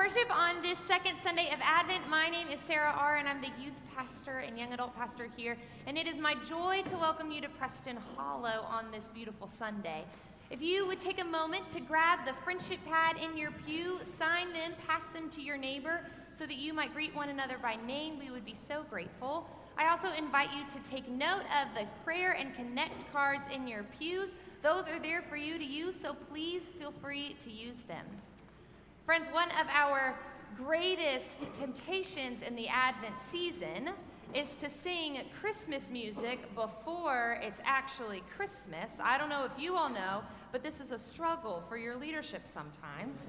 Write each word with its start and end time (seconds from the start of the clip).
worship 0.00 0.34
on 0.34 0.62
this 0.62 0.78
second 0.78 1.18
Sunday 1.22 1.50
of 1.52 1.60
Advent. 1.62 2.08
My 2.08 2.30
name 2.30 2.48
is 2.48 2.58
Sarah 2.58 2.94
R., 2.96 3.16
and 3.16 3.28
I'm 3.28 3.42
the 3.42 3.50
youth 3.62 3.74
pastor 3.94 4.38
and 4.38 4.58
young 4.58 4.72
adult 4.72 4.96
pastor 4.96 5.28
here. 5.36 5.58
And 5.86 5.98
it 5.98 6.06
is 6.06 6.16
my 6.16 6.36
joy 6.48 6.80
to 6.86 6.96
welcome 6.96 7.30
you 7.30 7.42
to 7.42 7.50
Preston 7.50 7.98
Hollow 8.16 8.64
on 8.66 8.90
this 8.90 9.04
beautiful 9.12 9.46
Sunday. 9.46 10.06
If 10.48 10.62
you 10.62 10.86
would 10.86 11.00
take 11.00 11.20
a 11.20 11.24
moment 11.24 11.68
to 11.72 11.80
grab 11.80 12.20
the 12.24 12.32
friendship 12.44 12.78
pad 12.86 13.18
in 13.18 13.36
your 13.36 13.50
pew, 13.66 13.98
sign 14.02 14.54
them, 14.54 14.72
pass 14.86 15.04
them 15.12 15.28
to 15.32 15.42
your 15.42 15.58
neighbor 15.58 16.00
so 16.38 16.46
that 16.46 16.56
you 16.56 16.72
might 16.72 16.94
greet 16.94 17.14
one 17.14 17.28
another 17.28 17.58
by 17.58 17.76
name, 17.86 18.18
we 18.18 18.30
would 18.30 18.46
be 18.46 18.56
so 18.56 18.86
grateful. 18.88 19.46
I 19.76 19.90
also 19.90 20.14
invite 20.14 20.48
you 20.56 20.62
to 20.64 20.90
take 20.90 21.10
note 21.10 21.44
of 21.60 21.74
the 21.74 21.86
prayer 22.04 22.32
and 22.32 22.54
connect 22.54 23.12
cards 23.12 23.44
in 23.54 23.68
your 23.68 23.84
pews. 23.98 24.30
Those 24.62 24.88
are 24.88 24.98
there 24.98 25.20
for 25.28 25.36
you 25.36 25.58
to 25.58 25.64
use, 25.64 25.94
so 26.00 26.14
please 26.30 26.62
feel 26.78 26.94
free 27.02 27.36
to 27.44 27.50
use 27.50 27.82
them. 27.86 28.06
Friends, 29.06 29.28
one 29.32 29.50
of 29.52 29.66
our 29.72 30.14
greatest 30.56 31.52
temptations 31.54 32.42
in 32.42 32.54
the 32.54 32.68
Advent 32.68 33.14
season 33.28 33.90
is 34.34 34.54
to 34.54 34.70
sing 34.70 35.18
Christmas 35.40 35.90
music 35.90 36.54
before 36.54 37.38
it's 37.42 37.60
actually 37.64 38.22
Christmas. 38.36 38.92
I 39.02 39.18
don't 39.18 39.28
know 39.28 39.44
if 39.44 39.50
you 39.60 39.74
all 39.74 39.88
know, 39.88 40.22
but 40.52 40.62
this 40.62 40.78
is 40.78 40.92
a 40.92 40.98
struggle 40.98 41.64
for 41.68 41.76
your 41.76 41.96
leadership 41.96 42.42
sometimes. 42.46 43.26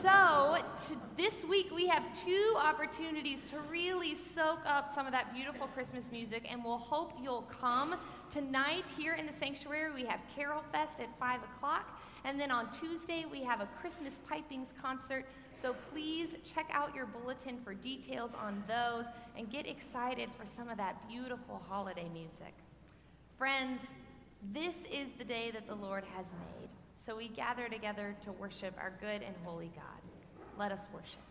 so, 0.00 0.62
to, 0.86 0.96
this 1.18 1.44
week 1.44 1.70
we 1.74 1.86
have 1.88 2.02
two 2.24 2.54
opportunities 2.56 3.44
to 3.44 3.58
really 3.70 4.14
soak 4.14 4.60
up 4.64 4.88
some 4.88 5.04
of 5.04 5.12
that 5.12 5.34
beautiful 5.34 5.66
Christmas 5.66 6.10
music, 6.10 6.46
and 6.50 6.64
we'll 6.64 6.78
hope 6.78 7.12
you'll 7.22 7.46
come. 7.60 7.96
Tonight, 8.30 8.84
here 8.96 9.14
in 9.14 9.26
the 9.26 9.32
sanctuary, 9.32 9.92
we 9.92 10.06
have 10.06 10.20
Carol 10.34 10.62
Fest 10.72 11.00
at 11.00 11.08
5 11.18 11.40
o'clock, 11.42 12.00
and 12.24 12.40
then 12.40 12.50
on 12.50 12.70
Tuesday, 12.70 13.26
we 13.30 13.42
have 13.42 13.60
a 13.60 13.68
Christmas 13.80 14.20
pipings 14.26 14.72
concert. 14.80 15.26
So 15.60 15.74
please 15.92 16.34
check 16.44 16.70
out 16.72 16.94
your 16.94 17.06
bulletin 17.06 17.58
for 17.64 17.74
details 17.74 18.30
on 18.40 18.62
those 18.68 19.06
and 19.36 19.50
get 19.50 19.66
excited 19.66 20.28
for 20.38 20.46
some 20.46 20.68
of 20.68 20.76
that 20.76 21.08
beautiful 21.08 21.60
holiday 21.68 22.08
music. 22.12 22.54
Friends, 23.36 23.82
this 24.52 24.84
is 24.90 25.10
the 25.18 25.24
day 25.24 25.50
that 25.50 25.66
the 25.66 25.74
Lord 25.74 26.04
has 26.16 26.26
made. 26.26 26.68
So 26.96 27.16
we 27.16 27.28
gather 27.28 27.68
together 27.68 28.14
to 28.24 28.32
worship 28.32 28.74
our 28.78 28.92
good 29.00 29.22
and 29.22 29.34
holy 29.44 29.72
God. 29.74 29.84
Let 30.58 30.70
us 30.70 30.86
worship. 30.92 31.27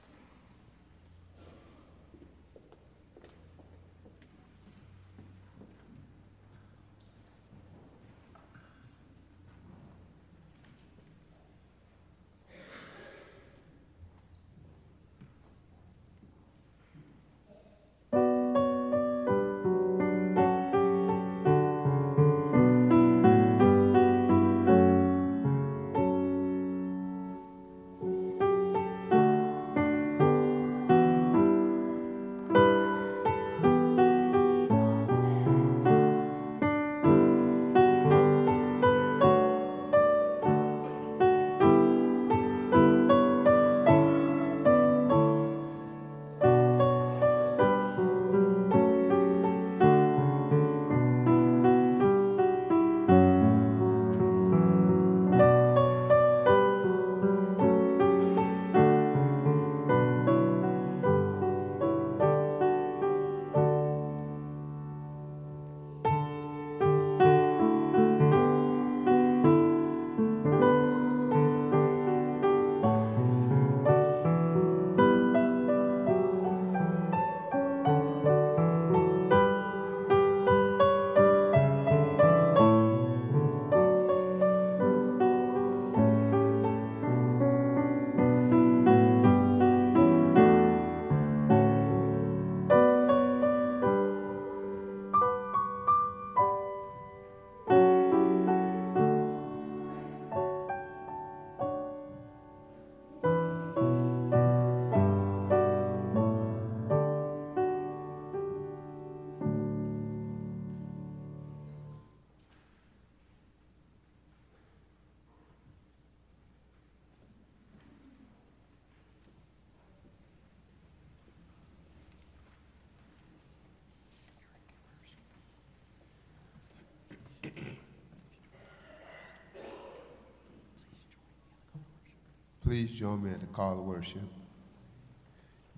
Please 132.67 132.91
join 132.91 133.23
me 133.23 133.31
at 133.31 133.39
the 133.39 133.45
call 133.45 133.79
of 133.79 133.85
worship. 133.85 134.27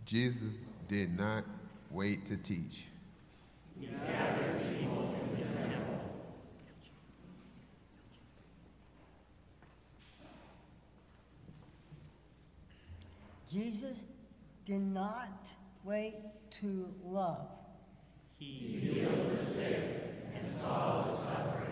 Jesus 0.07 0.65
did 0.87 1.15
not 1.15 1.43
wait 1.91 2.25
to 2.25 2.35
teach. 2.35 2.85
Jesus 13.51 13.97
did 14.65 14.81
not 14.81 15.47
wait 15.83 16.15
to 16.59 16.91
love. 17.05 17.49
He 18.39 18.45
healed 18.81 19.37
the 19.37 19.45
sick 19.45 20.15
and 20.33 20.59
saw 20.59 21.03
the 21.03 21.15
suffering. 21.17 21.69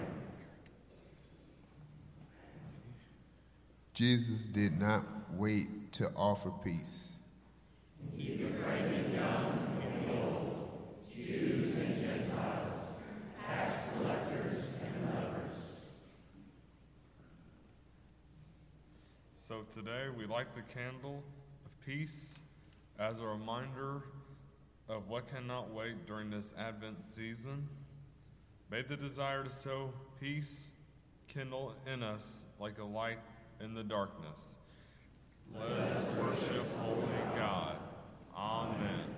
Jesus 3.97 4.45
did 4.45 4.79
not 4.79 5.03
wait 5.33 5.91
to 5.93 6.11
offer 6.15 6.51
peace. 6.63 7.15
He 8.15 8.35
befriended 8.35 9.11
young 9.11 9.81
and 9.81 10.11
old, 10.11 10.69
Jews 11.11 11.75
and 11.75 11.95
Gentiles, 11.99 12.83
tax 13.43 13.73
collectors 13.97 14.65
and 14.85 15.05
lepers. 15.15 15.57
So 19.35 19.65
today 19.73 20.09
we 20.15 20.27
light 20.27 20.53
the 20.53 20.61
candle 20.61 21.23
of 21.65 21.71
peace 21.83 22.37
as 22.99 23.19
a 23.19 23.25
reminder 23.25 24.03
of 24.87 25.09
what 25.09 25.27
cannot 25.27 25.73
wait 25.73 26.05
during 26.05 26.29
this 26.29 26.53
Advent 26.55 27.03
season. 27.03 27.67
May 28.69 28.83
the 28.83 28.95
desire 28.95 29.43
to 29.43 29.49
sow 29.49 29.91
peace 30.19 30.69
kindle 31.27 31.73
in 31.91 32.03
us 32.03 32.45
like 32.59 32.77
a 32.77 32.83
light 32.83 33.17
in 33.61 33.73
the 33.73 33.83
darkness. 33.83 34.55
Let 35.53 35.69
us 35.69 36.03
worship 36.17 36.65
Holy 36.79 37.07
God. 37.35 37.77
Amen. 38.35 39.16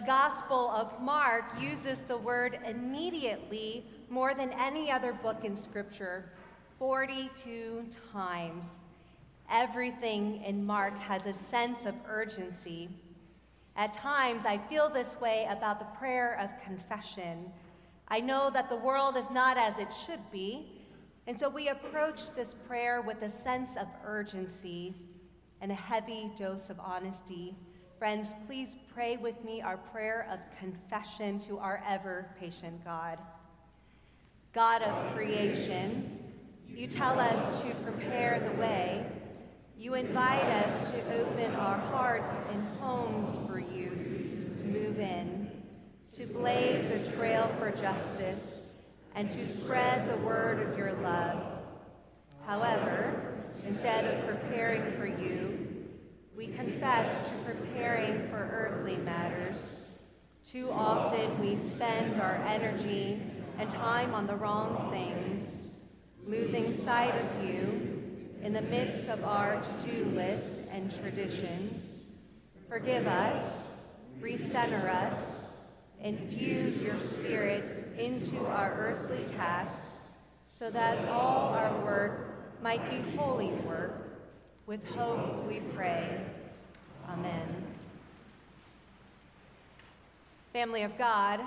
The 0.00 0.06
Gospel 0.06 0.70
of 0.70 0.98
Mark 1.02 1.44
uses 1.60 1.98
the 1.98 2.16
word 2.16 2.58
immediately 2.66 3.84
more 4.08 4.32
than 4.32 4.50
any 4.54 4.90
other 4.90 5.12
book 5.12 5.44
in 5.44 5.54
Scripture 5.54 6.24
42 6.78 7.84
times. 8.10 8.64
Everything 9.50 10.42
in 10.42 10.64
Mark 10.64 10.98
has 11.00 11.26
a 11.26 11.34
sense 11.34 11.84
of 11.84 11.94
urgency. 12.08 12.88
At 13.76 13.92
times, 13.92 14.46
I 14.46 14.56
feel 14.70 14.88
this 14.88 15.20
way 15.20 15.46
about 15.50 15.78
the 15.78 15.98
prayer 15.98 16.38
of 16.40 16.64
confession. 16.64 17.52
I 18.08 18.20
know 18.20 18.48
that 18.54 18.70
the 18.70 18.76
world 18.76 19.18
is 19.18 19.28
not 19.30 19.58
as 19.58 19.78
it 19.78 19.92
should 20.06 20.30
be, 20.32 20.80
and 21.26 21.38
so 21.38 21.50
we 21.50 21.68
approach 21.68 22.34
this 22.34 22.54
prayer 22.66 23.02
with 23.02 23.20
a 23.20 23.28
sense 23.28 23.76
of 23.76 23.86
urgency 24.06 24.94
and 25.60 25.70
a 25.70 25.74
heavy 25.74 26.30
dose 26.38 26.70
of 26.70 26.80
honesty. 26.80 27.54
Friends, 28.00 28.34
please 28.46 28.76
pray 28.94 29.18
with 29.18 29.44
me 29.44 29.60
our 29.60 29.76
prayer 29.76 30.26
of 30.32 30.38
confession 30.58 31.38
to 31.40 31.58
our 31.58 31.84
ever 31.86 32.30
patient 32.40 32.82
God. 32.82 33.18
God 34.54 34.80
of 34.80 35.14
creation, 35.14 36.18
you 36.66 36.86
tell 36.86 37.20
us 37.20 37.60
to 37.60 37.74
prepare 37.84 38.40
the 38.40 38.58
way. 38.58 39.04
You 39.76 39.96
invite 39.96 40.44
us 40.44 40.90
to 40.92 41.20
open 41.20 41.54
our 41.56 41.76
hearts 41.76 42.30
and 42.50 42.66
homes 42.80 43.38
for 43.46 43.58
you 43.58 43.90
to 44.60 44.64
move 44.64 44.98
in, 44.98 45.50
to 46.14 46.24
blaze 46.24 46.90
a 46.90 47.12
trail 47.14 47.54
for 47.58 47.70
justice, 47.70 48.52
and 49.14 49.30
to 49.30 49.46
spread 49.46 50.10
the 50.10 50.16
word 50.24 50.66
of 50.66 50.78
your 50.78 50.94
love. 51.02 51.42
However, 52.46 53.34
instead 53.66 54.06
of 54.06 54.26
preparing 54.26 54.90
for 54.96 55.04
you, 55.04 55.59
we 56.40 56.46
confess 56.46 57.28
to 57.28 57.34
preparing 57.44 58.26
for 58.30 58.36
earthly 58.36 58.96
matters. 58.96 59.58
Too 60.42 60.70
often 60.70 61.38
we 61.38 61.58
spend 61.58 62.18
our 62.18 62.36
energy 62.46 63.20
and 63.58 63.68
time 63.68 64.14
on 64.14 64.26
the 64.26 64.34
wrong 64.34 64.90
things, 64.90 65.46
losing 66.26 66.72
sight 66.72 67.12
of 67.14 67.46
you 67.46 68.26
in 68.42 68.54
the 68.54 68.62
midst 68.62 69.10
of 69.10 69.22
our 69.22 69.60
to-do 69.60 70.06
lists 70.14 70.66
and 70.72 70.90
traditions. 71.02 71.84
Forgive 72.70 73.06
us, 73.06 73.52
recenter 74.18 74.88
us, 74.88 75.18
infuse 76.02 76.80
your 76.80 76.98
spirit 77.00 77.92
into 77.98 78.46
our 78.46 78.72
earthly 78.78 79.26
tasks 79.36 79.98
so 80.54 80.70
that 80.70 81.06
all 81.06 81.52
our 81.52 81.84
work 81.84 82.62
might 82.62 82.88
be 82.88 82.96
holy 83.18 83.48
work 83.66 84.06
with 84.70 84.86
hope 84.90 85.48
we 85.48 85.58
pray. 85.74 86.29
Amen. 87.08 87.48
Family 90.52 90.82
of 90.82 90.96
God, 90.98 91.40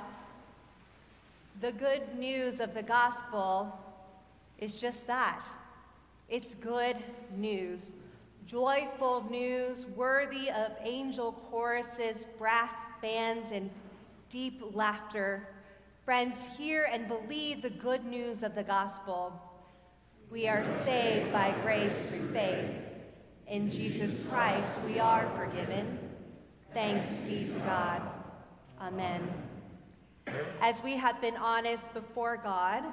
the 1.62 1.72
good 1.72 2.18
news 2.18 2.60
of 2.60 2.74
the 2.74 2.84
gospel 2.84 3.78
is 4.60 4.80
just 4.80 5.08
that 5.08 5.48
it's 6.30 6.56
good 6.56 6.98
news. 7.38 7.92
Joyful 8.48 9.26
news, 9.30 9.86
worthy 9.86 10.50
of 10.50 10.72
angel 10.82 11.34
choruses, 11.50 12.26
brass 12.38 12.74
bands, 13.02 13.52
and 13.52 13.70
deep 14.30 14.62
laughter. 14.74 15.48
Friends, 16.04 16.36
hear 16.58 16.90
and 16.92 17.08
believe 17.08 17.62
the 17.62 17.70
good 17.70 18.06
news 18.06 18.44
of 18.44 18.56
the 18.56 18.64
gospel. 18.64 19.40
We 20.32 20.48
are 20.48 20.66
saved 20.84 21.32
by 21.32 21.54
grace 21.62 21.94
through 22.10 22.34
faith. 22.34 22.93
In 23.54 23.70
Jesus 23.70 24.10
Christ, 24.30 24.68
we 24.88 25.00
are 25.00 25.30
forgiven. 25.36 26.00
Thanks 26.74 27.08
be 27.28 27.46
to 27.50 27.60
God. 27.60 28.02
Amen. 28.82 29.32
As 30.60 30.82
we 30.82 30.94
have 30.94 31.22
been 31.22 31.38
honest 31.38 31.94
before 31.94 32.36
God, 32.36 32.84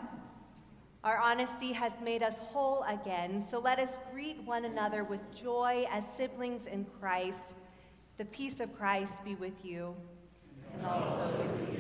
our 1.03 1.17
honesty 1.17 1.73
has 1.73 1.93
made 2.05 2.23
us 2.23 2.35
whole 2.53 2.83
again. 2.83 3.43
So 3.51 3.59
let 3.59 3.79
us 3.79 3.97
greet 4.13 4.43
one 4.45 4.67
another 4.67 5.03
with 5.03 5.23
joy 5.35 5.87
as 5.91 6.07
siblings 6.07 6.67
in 6.67 6.85
Christ. 7.01 7.55
The 8.19 8.27
peace 8.27 8.61
of 8.61 8.77
Christ 8.77 9.15
be 9.25 9.37
with 9.37 9.65
you 9.65 9.97
and 10.75 10.85
also 10.85 11.39
with 11.39 11.73
you. 11.73 11.80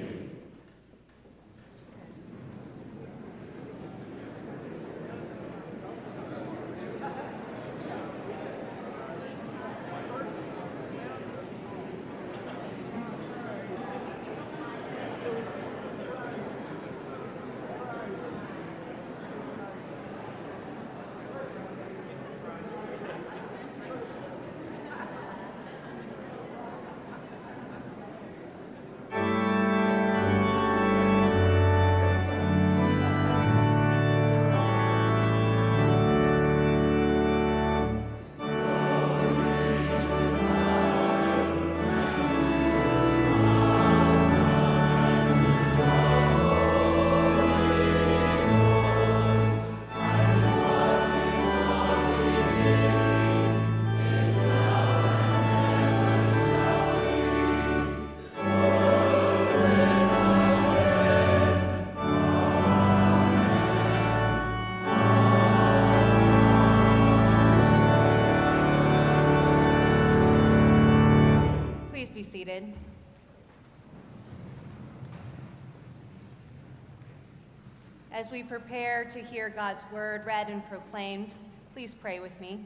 As 78.30 78.32
we 78.32 78.44
prepare 78.44 79.04
to 79.06 79.18
hear 79.18 79.48
God's 79.48 79.82
word 79.92 80.24
read 80.24 80.50
and 80.50 80.64
proclaimed, 80.68 81.34
please 81.74 81.94
pray 81.94 82.20
with 82.20 82.30
me. 82.40 82.64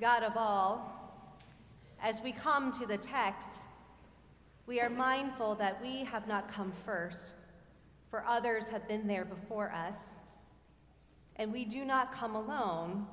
God 0.00 0.24
of 0.24 0.36
all, 0.36 1.14
as 2.02 2.20
we 2.20 2.32
come 2.32 2.72
to 2.72 2.84
the 2.84 2.96
text, 2.96 3.60
we 4.66 4.80
are 4.80 4.90
mindful 4.90 5.54
that 5.54 5.80
we 5.80 6.02
have 6.02 6.26
not 6.26 6.52
come 6.52 6.72
first, 6.84 7.34
for 8.10 8.24
others 8.26 8.68
have 8.70 8.88
been 8.88 9.06
there 9.06 9.24
before 9.24 9.70
us. 9.70 10.16
And 11.36 11.52
we 11.52 11.64
do 11.64 11.84
not 11.84 12.12
come 12.12 12.34
alone, 12.34 13.06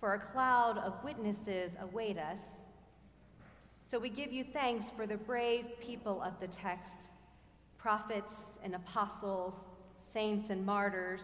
for 0.00 0.14
a 0.14 0.18
cloud 0.18 0.78
of 0.78 0.94
witnesses 1.04 1.70
await 1.80 2.18
us. 2.18 2.40
So 3.88 4.00
we 4.00 4.08
give 4.08 4.32
you 4.32 4.42
thanks 4.42 4.90
for 4.90 5.06
the 5.06 5.16
brave 5.16 5.78
people 5.80 6.20
of 6.20 6.40
the 6.40 6.48
text 6.48 7.08
prophets 7.78 8.58
and 8.64 8.74
apostles, 8.74 9.54
saints 10.12 10.50
and 10.50 10.66
martyrs. 10.66 11.22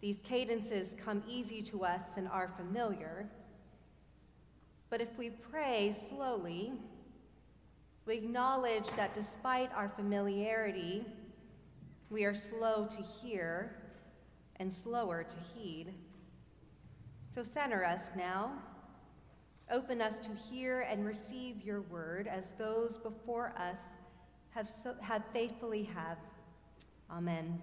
These 0.00 0.18
cadences 0.24 0.96
come 1.04 1.22
easy 1.28 1.62
to 1.62 1.84
us 1.84 2.02
and 2.16 2.26
are 2.26 2.50
familiar. 2.56 3.28
But 4.90 5.00
if 5.00 5.16
we 5.16 5.30
pray 5.30 5.94
slowly, 6.08 6.72
we 8.06 8.14
acknowledge 8.14 8.88
that 8.96 9.14
despite 9.14 9.72
our 9.72 9.88
familiarity, 9.88 11.04
we 12.10 12.24
are 12.24 12.34
slow 12.34 12.88
to 12.90 13.02
hear 13.22 13.76
and 14.56 14.72
slower 14.72 15.22
to 15.22 15.36
heed. 15.54 15.94
So 17.32 17.44
center 17.44 17.84
us 17.84 18.10
now. 18.16 18.50
Open 19.70 20.00
us 20.00 20.18
to 20.20 20.30
hear 20.50 20.80
and 20.80 21.04
receive 21.04 21.62
your 21.62 21.82
word 21.82 22.26
as 22.26 22.52
those 22.52 22.96
before 22.96 23.52
us 23.58 23.76
have, 24.50 24.66
so, 24.66 24.94
have 25.02 25.22
faithfully 25.32 25.84
have. 25.94 26.16
Amen. 27.10 27.60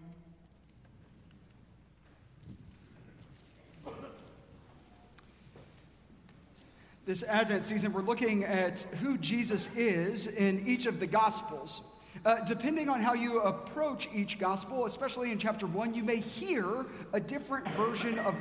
This 7.08 7.24
Advent 7.24 7.66
season, 7.66 7.92
we're 7.92 8.02
looking 8.02 8.44
at 8.44 8.82
who 9.02 9.18
Jesus 9.18 9.68
is 9.76 10.28
in 10.28 10.68
each 10.68 10.86
of 10.86 11.00
the 11.00 11.08
Gospels. 11.08 11.82
Uh, 12.24 12.44
depending 12.46 12.88
on 12.88 13.02
how 13.02 13.14
you 13.14 13.42
approach 13.42 14.08
each 14.14 14.38
Gospel, 14.38 14.86
especially 14.86 15.32
in 15.32 15.40
chapter 15.40 15.68
one, 15.68 15.94
you 15.94 16.04
may 16.04 16.18
hear 16.18 16.86
a 17.14 17.20
different 17.20 17.68
version 17.70 18.20
of 18.20 18.36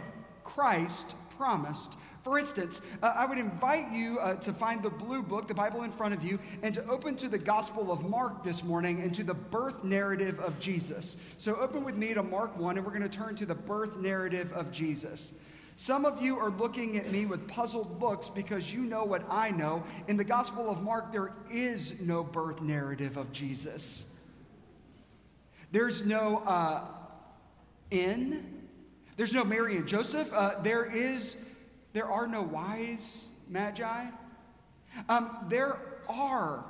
Christ 0.44 1.14
promised. 1.36 1.96
For 2.24 2.38
instance, 2.38 2.80
uh, 3.02 3.12
I 3.14 3.26
would 3.26 3.36
invite 3.36 3.92
you 3.92 4.18
uh, 4.18 4.36
to 4.36 4.54
find 4.54 4.82
the 4.82 4.88
blue 4.88 5.22
book, 5.22 5.46
the 5.46 5.52
Bible 5.52 5.82
in 5.82 5.92
front 5.92 6.14
of 6.14 6.24
you, 6.24 6.38
and 6.62 6.74
to 6.74 6.82
open 6.86 7.16
to 7.16 7.28
the 7.28 7.36
Gospel 7.36 7.92
of 7.92 8.08
Mark 8.08 8.42
this 8.42 8.64
morning 8.64 9.02
and 9.02 9.14
to 9.14 9.22
the 9.22 9.34
birth 9.34 9.84
narrative 9.84 10.40
of 10.40 10.58
Jesus. 10.58 11.18
So 11.36 11.56
open 11.56 11.84
with 11.84 11.96
me 11.96 12.14
to 12.14 12.22
Mark 12.22 12.56
1, 12.58 12.78
and 12.78 12.86
we're 12.86 12.98
going 12.98 13.08
to 13.08 13.14
turn 13.14 13.36
to 13.36 13.44
the 13.44 13.54
birth 13.54 13.98
narrative 13.98 14.50
of 14.54 14.72
Jesus. 14.72 15.34
Some 15.76 16.06
of 16.06 16.22
you 16.22 16.38
are 16.38 16.48
looking 16.48 16.96
at 16.96 17.12
me 17.12 17.26
with 17.26 17.46
puzzled 17.46 18.00
looks 18.00 18.30
because 18.30 18.72
you 18.72 18.80
know 18.80 19.04
what 19.04 19.22
I 19.28 19.50
know. 19.50 19.84
In 20.08 20.16
the 20.16 20.24
Gospel 20.24 20.70
of 20.70 20.80
Mark, 20.80 21.12
there 21.12 21.34
is 21.50 21.92
no 22.00 22.24
birth 22.24 22.62
narrative 22.62 23.18
of 23.18 23.32
Jesus. 23.32 24.06
There's 25.72 26.06
no 26.06 26.38
uh, 26.46 26.86
inn. 27.90 28.62
There's 29.18 29.34
no 29.34 29.44
Mary 29.44 29.76
and 29.76 29.86
Joseph. 29.86 30.32
Uh, 30.32 30.62
there 30.62 30.86
is 30.86 31.36
there 31.94 32.10
are 32.10 32.26
no 32.26 32.42
wise 32.42 33.24
magi. 33.48 34.06
Um, 35.08 35.46
there 35.48 35.78
are 36.08 36.64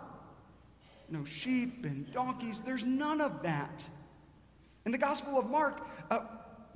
no 1.08 1.24
sheep 1.24 1.84
and 1.84 2.10
donkeys. 2.12 2.60
There's 2.60 2.84
none 2.84 3.20
of 3.20 3.42
that. 3.42 3.88
In 4.84 4.92
the 4.92 4.98
Gospel 4.98 5.38
of 5.38 5.48
Mark, 5.48 5.80
uh, 6.10 6.20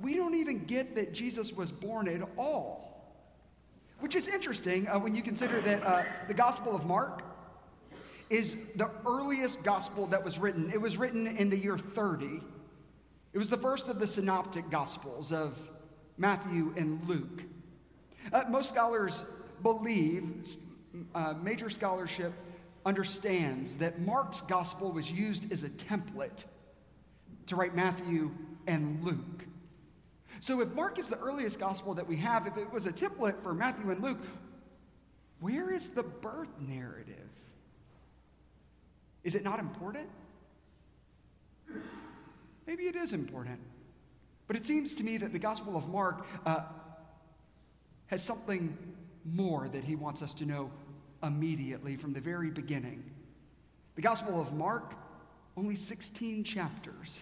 we 0.01 0.15
don't 0.15 0.33
even 0.33 0.65
get 0.65 0.95
that 0.95 1.13
Jesus 1.13 1.53
was 1.53 1.71
born 1.71 2.07
at 2.07 2.27
all, 2.37 3.13
which 3.99 4.15
is 4.15 4.27
interesting 4.27 4.87
uh, 4.87 4.97
when 4.97 5.13
you 5.13 5.21
consider 5.21 5.61
that 5.61 5.83
uh, 5.83 6.03
the 6.27 6.33
Gospel 6.33 6.75
of 6.75 6.85
Mark 6.85 7.21
is 8.31 8.57
the 8.75 8.89
earliest 9.05 9.61
gospel 9.61 10.07
that 10.07 10.23
was 10.23 10.39
written. 10.39 10.71
It 10.71 10.81
was 10.81 10.97
written 10.97 11.27
in 11.27 11.51
the 11.51 11.57
year 11.57 11.77
30. 11.77 12.41
It 13.31 13.37
was 13.37 13.49
the 13.49 13.57
first 13.57 13.87
of 13.87 13.99
the 13.99 14.07
synoptic 14.07 14.71
gospels 14.71 15.31
of 15.31 15.55
Matthew 16.17 16.73
and 16.77 17.07
Luke. 17.07 17.43
Uh, 18.31 18.43
most 18.49 18.69
scholars 18.69 19.25
believe, 19.61 20.57
uh, 21.15 21.33
major 21.41 21.69
scholarship 21.69 22.33
understands 22.85 23.75
that 23.77 23.99
Mark's 23.99 24.41
gospel 24.41 24.91
was 24.91 25.11
used 25.11 25.51
as 25.51 25.63
a 25.63 25.69
template 25.69 26.45
to 27.47 27.55
write 27.55 27.75
Matthew 27.75 28.31
and 28.67 29.03
Luke. 29.03 29.45
So, 30.41 30.61
if 30.61 30.73
Mark 30.73 30.99
is 30.99 31.09
the 31.09 31.17
earliest 31.17 31.59
gospel 31.59 31.93
that 31.95 32.07
we 32.07 32.15
have, 32.17 32.47
if 32.47 32.57
it 32.57 32.71
was 32.71 32.85
a 32.85 32.91
template 32.91 33.41
for 33.41 33.53
Matthew 33.53 33.91
and 33.91 34.01
Luke, 34.01 34.19
where 35.41 35.69
is 35.69 35.89
the 35.89 36.03
birth 36.03 36.49
narrative? 36.59 37.15
Is 39.23 39.35
it 39.35 39.43
not 39.43 39.59
important? 39.59 40.07
Maybe 42.65 42.83
it 42.83 42.95
is 42.95 43.13
important. 43.13 43.59
But 44.47 44.55
it 44.55 44.65
seems 44.65 44.95
to 44.95 45.03
me 45.03 45.17
that 45.17 45.33
the 45.33 45.39
Gospel 45.39 45.75
of 45.75 45.89
Mark 45.89 46.25
uh, 46.45 46.61
has 48.09 48.23
something 48.23 48.77
more 49.23 49.67
that 49.69 49.83
he 49.83 49.95
wants 49.95 50.21
us 50.21 50.33
to 50.33 50.45
know 50.45 50.71
immediately 51.21 51.95
from 51.95 52.13
the 52.13 52.19
very 52.19 52.49
beginning. 52.49 53.03
The 53.95 54.01
Gospel 54.01 54.39
of 54.39 54.53
Mark, 54.53 54.93
only 55.55 55.75
16 55.75 56.43
chapters. 56.43 57.21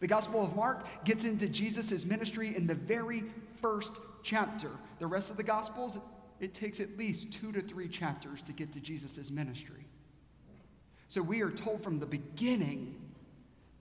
The 0.00 0.06
Gospel 0.06 0.44
of 0.44 0.54
Mark 0.54 1.04
gets 1.04 1.24
into 1.24 1.48
Jesus' 1.48 2.04
ministry 2.04 2.54
in 2.56 2.66
the 2.66 2.74
very 2.74 3.24
first 3.60 3.92
chapter. 4.22 4.70
The 4.98 5.06
rest 5.06 5.30
of 5.30 5.36
the 5.36 5.42
Gospels, 5.42 5.98
it 6.40 6.54
takes 6.54 6.80
at 6.80 6.96
least 6.96 7.32
two 7.32 7.52
to 7.52 7.60
three 7.60 7.88
chapters 7.88 8.40
to 8.42 8.52
get 8.52 8.72
to 8.72 8.80
Jesus' 8.80 9.30
ministry. 9.30 9.86
So 11.08 11.22
we 11.22 11.40
are 11.42 11.50
told 11.50 11.82
from 11.82 11.98
the 11.98 12.06
beginning 12.06 12.94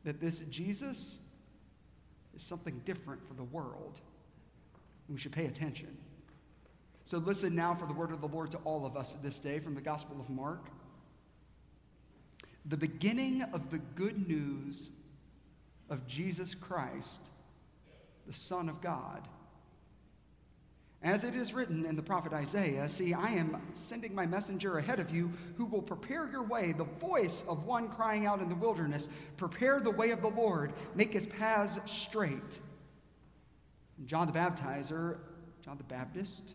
that 0.03 0.19
this 0.19 0.39
Jesus 0.49 1.17
is 2.35 2.41
something 2.41 2.81
different 2.85 3.27
for 3.27 3.33
the 3.35 3.43
world. 3.43 3.99
We 5.11 5.19
should 5.19 5.33
pay 5.33 5.45
attention. 5.45 5.97
So 7.03 7.17
listen 7.17 7.53
now 7.53 7.75
for 7.75 7.85
the 7.85 7.93
word 7.93 8.11
of 8.11 8.21
the 8.21 8.27
Lord 8.27 8.51
to 8.51 8.57
all 8.59 8.85
of 8.85 8.95
us 8.95 9.15
this 9.21 9.39
day 9.39 9.59
from 9.59 9.75
the 9.75 9.81
Gospel 9.81 10.17
of 10.19 10.29
Mark. 10.29 10.67
The 12.65 12.77
beginning 12.77 13.41
of 13.53 13.69
the 13.71 13.79
good 13.79 14.27
news 14.29 14.89
of 15.89 16.07
Jesus 16.07 16.55
Christ, 16.55 17.19
the 18.25 18.33
Son 18.33 18.69
of 18.69 18.81
God. 18.81 19.27
As 21.03 21.23
it 21.23 21.35
is 21.35 21.53
written 21.53 21.85
in 21.85 21.95
the 21.95 22.03
prophet 22.03 22.31
Isaiah, 22.31 22.87
see, 22.87 23.13
I 23.13 23.31
am 23.31 23.59
sending 23.73 24.13
my 24.13 24.27
messenger 24.27 24.77
ahead 24.77 24.99
of 24.99 25.13
you 25.13 25.33
who 25.57 25.65
will 25.65 25.81
prepare 25.81 26.29
your 26.31 26.43
way, 26.43 26.71
the 26.71 26.83
voice 26.83 27.43
of 27.49 27.65
one 27.65 27.89
crying 27.89 28.27
out 28.27 28.39
in 28.39 28.47
the 28.47 28.55
wilderness, 28.55 29.09
prepare 29.35 29.79
the 29.79 29.89
way 29.89 30.11
of 30.11 30.21
the 30.21 30.29
Lord, 30.29 30.71
make 30.95 31.11
his 31.11 31.25
paths 31.25 31.79
straight. 31.85 32.59
John 34.05 34.27
the 34.27 34.33
Baptizer, 34.33 35.17
John 35.63 35.77
the 35.77 35.83
Baptist, 35.83 36.53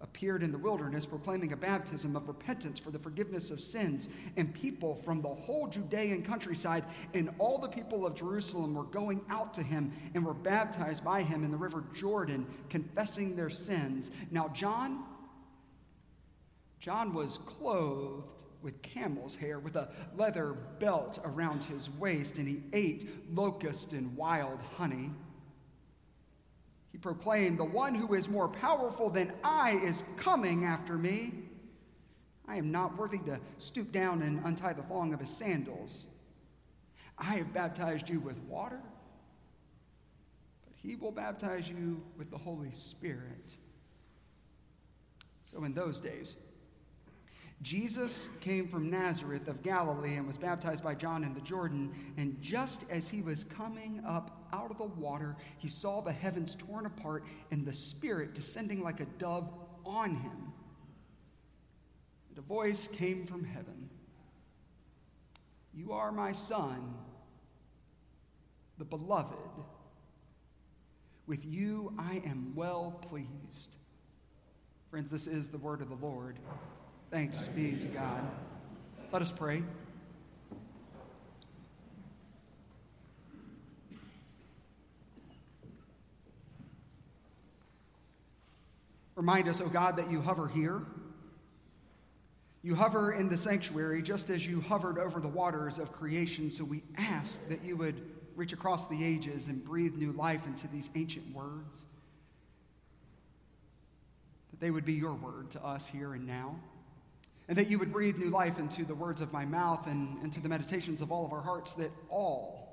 appeared 0.00 0.42
in 0.42 0.52
the 0.52 0.58
wilderness 0.58 1.06
proclaiming 1.06 1.52
a 1.52 1.56
baptism 1.56 2.14
of 2.14 2.28
repentance 2.28 2.78
for 2.78 2.90
the 2.90 2.98
forgiveness 2.98 3.50
of 3.50 3.60
sins. 3.60 4.08
And 4.36 4.54
people 4.54 4.94
from 4.94 5.22
the 5.22 5.28
whole 5.28 5.66
Judean 5.66 6.22
countryside 6.22 6.84
and 7.14 7.30
all 7.38 7.58
the 7.58 7.68
people 7.68 8.06
of 8.06 8.14
Jerusalem 8.14 8.74
were 8.74 8.84
going 8.84 9.22
out 9.30 9.54
to 9.54 9.62
him 9.62 9.92
and 10.14 10.24
were 10.24 10.34
baptized 10.34 11.02
by 11.02 11.22
him 11.22 11.42
in 11.42 11.50
the 11.50 11.56
river 11.56 11.84
Jordan, 11.94 12.46
confessing 12.68 13.34
their 13.34 13.50
sins. 13.50 14.10
Now, 14.30 14.48
John, 14.48 15.04
John 16.80 17.14
was 17.14 17.38
clothed 17.38 18.42
with 18.62 18.80
camel's 18.82 19.36
hair, 19.36 19.58
with 19.58 19.76
a 19.76 19.88
leather 20.16 20.54
belt 20.78 21.18
around 21.24 21.64
his 21.64 21.90
waist, 21.90 22.38
and 22.38 22.48
he 22.48 22.62
ate 22.72 23.08
locust 23.34 23.92
and 23.92 24.16
wild 24.16 24.58
honey. 24.76 25.10
He 26.94 26.98
proclaimed, 26.98 27.58
The 27.58 27.64
one 27.64 27.92
who 27.92 28.14
is 28.14 28.28
more 28.28 28.46
powerful 28.46 29.10
than 29.10 29.32
I 29.42 29.72
is 29.72 30.04
coming 30.16 30.64
after 30.64 30.96
me. 30.96 31.32
I 32.46 32.54
am 32.54 32.70
not 32.70 32.96
worthy 32.96 33.18
to 33.18 33.40
stoop 33.58 33.90
down 33.90 34.22
and 34.22 34.40
untie 34.44 34.74
the 34.74 34.84
thong 34.84 35.12
of 35.12 35.18
his 35.18 35.28
sandals. 35.28 36.04
I 37.18 37.34
have 37.34 37.52
baptized 37.52 38.08
you 38.08 38.20
with 38.20 38.38
water, 38.44 38.80
but 40.64 40.72
he 40.84 40.94
will 40.94 41.10
baptize 41.10 41.68
you 41.68 42.00
with 42.16 42.30
the 42.30 42.38
Holy 42.38 42.70
Spirit. 42.70 43.56
So 45.42 45.64
in 45.64 45.74
those 45.74 45.98
days, 45.98 46.36
Jesus 47.64 48.28
came 48.42 48.68
from 48.68 48.90
Nazareth 48.90 49.48
of 49.48 49.62
Galilee 49.62 50.16
and 50.16 50.26
was 50.26 50.36
baptized 50.36 50.84
by 50.84 50.94
John 50.94 51.24
in 51.24 51.32
the 51.32 51.40
Jordan. 51.40 51.90
And 52.18 52.40
just 52.42 52.84
as 52.90 53.08
he 53.08 53.22
was 53.22 53.44
coming 53.44 54.02
up 54.06 54.46
out 54.52 54.70
of 54.70 54.76
the 54.76 54.84
water, 54.84 55.34
he 55.56 55.68
saw 55.68 56.02
the 56.02 56.12
heavens 56.12 56.56
torn 56.56 56.84
apart 56.84 57.24
and 57.50 57.64
the 57.64 57.72
Spirit 57.72 58.34
descending 58.34 58.82
like 58.82 59.00
a 59.00 59.06
dove 59.18 59.50
on 59.86 60.14
him. 60.14 60.52
And 62.28 62.38
a 62.38 62.42
voice 62.42 62.86
came 62.86 63.24
from 63.24 63.42
heaven 63.42 63.88
You 65.72 65.92
are 65.92 66.12
my 66.12 66.32
Son, 66.32 66.94
the 68.76 68.84
beloved. 68.84 69.38
With 71.26 71.46
you 71.46 71.94
I 71.98 72.20
am 72.26 72.52
well 72.54 73.00
pleased. 73.08 73.76
Friends, 74.90 75.10
this 75.10 75.26
is 75.26 75.48
the 75.48 75.56
word 75.56 75.80
of 75.80 75.88
the 75.88 76.06
Lord. 76.06 76.38
Thanks 77.14 77.46
be 77.46 77.76
to 77.76 77.86
God. 77.86 78.28
Let 79.12 79.22
us 79.22 79.30
pray. 79.30 79.62
Remind 89.14 89.46
us, 89.46 89.60
O 89.60 89.66
oh 89.66 89.68
God, 89.68 89.96
that 89.96 90.10
you 90.10 90.20
hover 90.20 90.48
here. 90.48 90.82
You 92.64 92.74
hover 92.74 93.12
in 93.12 93.28
the 93.28 93.36
sanctuary 93.36 94.02
just 94.02 94.28
as 94.28 94.44
you 94.44 94.60
hovered 94.60 94.98
over 94.98 95.20
the 95.20 95.28
waters 95.28 95.78
of 95.78 95.92
creation. 95.92 96.50
So 96.50 96.64
we 96.64 96.82
ask 96.98 97.38
that 97.48 97.64
you 97.64 97.76
would 97.76 98.02
reach 98.34 98.52
across 98.52 98.88
the 98.88 99.04
ages 99.04 99.46
and 99.46 99.64
breathe 99.64 99.94
new 99.94 100.10
life 100.10 100.44
into 100.46 100.66
these 100.66 100.90
ancient 100.96 101.32
words, 101.32 101.84
that 104.50 104.58
they 104.58 104.72
would 104.72 104.84
be 104.84 104.94
your 104.94 105.14
word 105.14 105.52
to 105.52 105.64
us 105.64 105.86
here 105.86 106.14
and 106.14 106.26
now 106.26 106.56
and 107.48 107.58
that 107.58 107.68
you 107.68 107.78
would 107.78 107.92
breathe 107.92 108.16
new 108.16 108.30
life 108.30 108.58
into 108.58 108.84
the 108.84 108.94
words 108.94 109.20
of 109.20 109.32
my 109.32 109.44
mouth 109.44 109.86
and 109.86 110.22
into 110.22 110.40
the 110.40 110.48
meditations 110.48 111.02
of 111.02 111.12
all 111.12 111.26
of 111.26 111.32
our 111.32 111.42
hearts, 111.42 111.74
that 111.74 111.90
all 112.08 112.64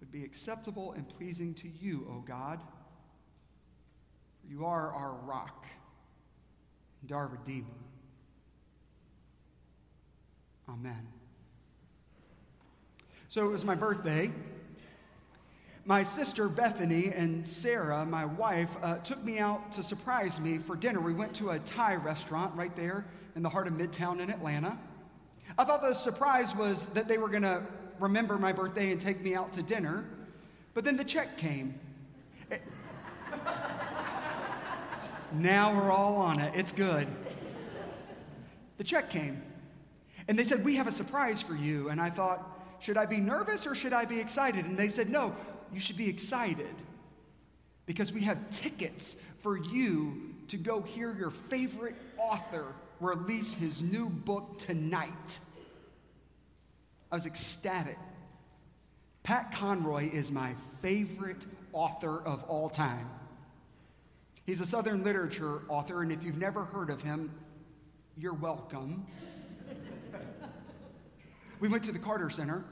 would 0.00 0.12
be 0.12 0.24
acceptable 0.24 0.92
and 0.92 1.08
pleasing 1.08 1.54
to 1.54 1.68
you, 1.80 2.06
O 2.10 2.20
God. 2.20 2.60
For 4.40 4.52
you 4.52 4.66
are 4.66 4.92
our 4.92 5.12
rock 5.24 5.66
and 7.02 7.12
our 7.12 7.26
Redeemer. 7.26 7.66
Amen. 10.68 11.08
So 13.28 13.46
it 13.46 13.50
was 13.50 13.64
my 13.64 13.74
birthday. 13.74 14.30
My 15.84 16.02
sister 16.02 16.48
Bethany 16.48 17.12
and 17.14 17.46
Sarah, 17.46 18.04
my 18.04 18.24
wife, 18.24 18.76
uh, 18.82 18.96
took 18.98 19.22
me 19.24 19.38
out 19.38 19.72
to 19.72 19.82
surprise 19.82 20.40
me 20.40 20.58
for 20.58 20.74
dinner. 20.74 21.00
We 21.00 21.14
went 21.14 21.34
to 21.36 21.50
a 21.50 21.60
Thai 21.60 21.94
restaurant 21.94 22.54
right 22.56 22.74
there 22.74 23.06
in 23.36 23.42
the 23.42 23.50
heart 23.50 23.68
of 23.68 23.74
Midtown 23.74 24.18
in 24.20 24.30
Atlanta. 24.30 24.76
I 25.58 25.64
thought 25.64 25.82
the 25.82 25.94
surprise 25.94 26.56
was 26.56 26.86
that 26.94 27.06
they 27.06 27.18
were 27.18 27.28
going 27.28 27.42
to 27.42 27.62
remember 28.00 28.38
my 28.38 28.52
birthday 28.52 28.90
and 28.90 29.00
take 29.00 29.20
me 29.20 29.34
out 29.34 29.52
to 29.52 29.62
dinner, 29.62 30.04
but 30.72 30.84
then 30.84 30.96
the 30.96 31.04
check 31.04 31.36
came. 31.36 31.78
It... 32.50 32.62
now 35.34 35.76
we're 35.76 35.90
all 35.90 36.16
on 36.16 36.40
it. 36.40 36.52
It's 36.56 36.72
good. 36.72 37.06
The 38.78 38.84
check 38.84 39.10
came, 39.10 39.42
and 40.28 40.38
they 40.38 40.44
said, 40.44 40.64
We 40.64 40.76
have 40.76 40.86
a 40.86 40.92
surprise 40.92 41.40
for 41.40 41.54
you. 41.54 41.90
And 41.90 42.00
I 42.00 42.10
thought, 42.10 42.78
Should 42.80 42.96
I 42.96 43.06
be 43.06 43.18
nervous 43.18 43.66
or 43.66 43.74
should 43.74 43.92
I 43.92 44.04
be 44.04 44.18
excited? 44.18 44.64
And 44.64 44.78
they 44.78 44.88
said, 44.88 45.08
No, 45.08 45.34
you 45.72 45.80
should 45.80 45.96
be 45.96 46.08
excited 46.08 46.74
because 47.86 48.12
we 48.12 48.22
have 48.22 48.50
tickets 48.50 49.16
for 49.40 49.56
you 49.56 50.34
to 50.48 50.56
go 50.56 50.82
hear 50.82 51.14
your 51.16 51.30
favorite 51.30 51.96
author 52.18 52.74
release 53.00 53.52
his 53.52 53.82
new 53.82 54.08
book 54.08 54.58
tonight. 54.58 55.40
I 57.10 57.16
was 57.16 57.26
ecstatic. 57.26 57.98
Pat 59.22 59.52
Conroy 59.52 60.10
is 60.10 60.30
my 60.30 60.54
favorite 60.82 61.46
author 61.72 62.20
of 62.24 62.44
all 62.44 62.70
time. 62.70 63.08
He's 64.44 64.60
a 64.60 64.66
Southern 64.66 65.02
literature 65.02 65.62
author, 65.68 66.02
and 66.02 66.12
if 66.12 66.22
you've 66.22 66.38
never 66.38 66.64
heard 66.64 66.90
of 66.90 67.02
him, 67.02 67.32
you're 68.16 68.34
welcome. 68.34 69.06
we 71.60 71.68
went 71.68 71.82
to 71.84 71.92
the 71.92 71.98
Carter 71.98 72.30
Center, 72.30 72.64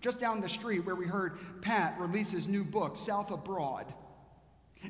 just 0.00 0.18
down 0.18 0.40
the 0.40 0.48
street 0.48 0.80
where 0.80 0.94
we 0.94 1.06
heard 1.06 1.38
Pat 1.62 1.98
release 1.98 2.30
his 2.30 2.46
new 2.46 2.62
book, 2.62 2.96
South 2.98 3.30
of 3.30 3.44
Broad. 3.44 3.86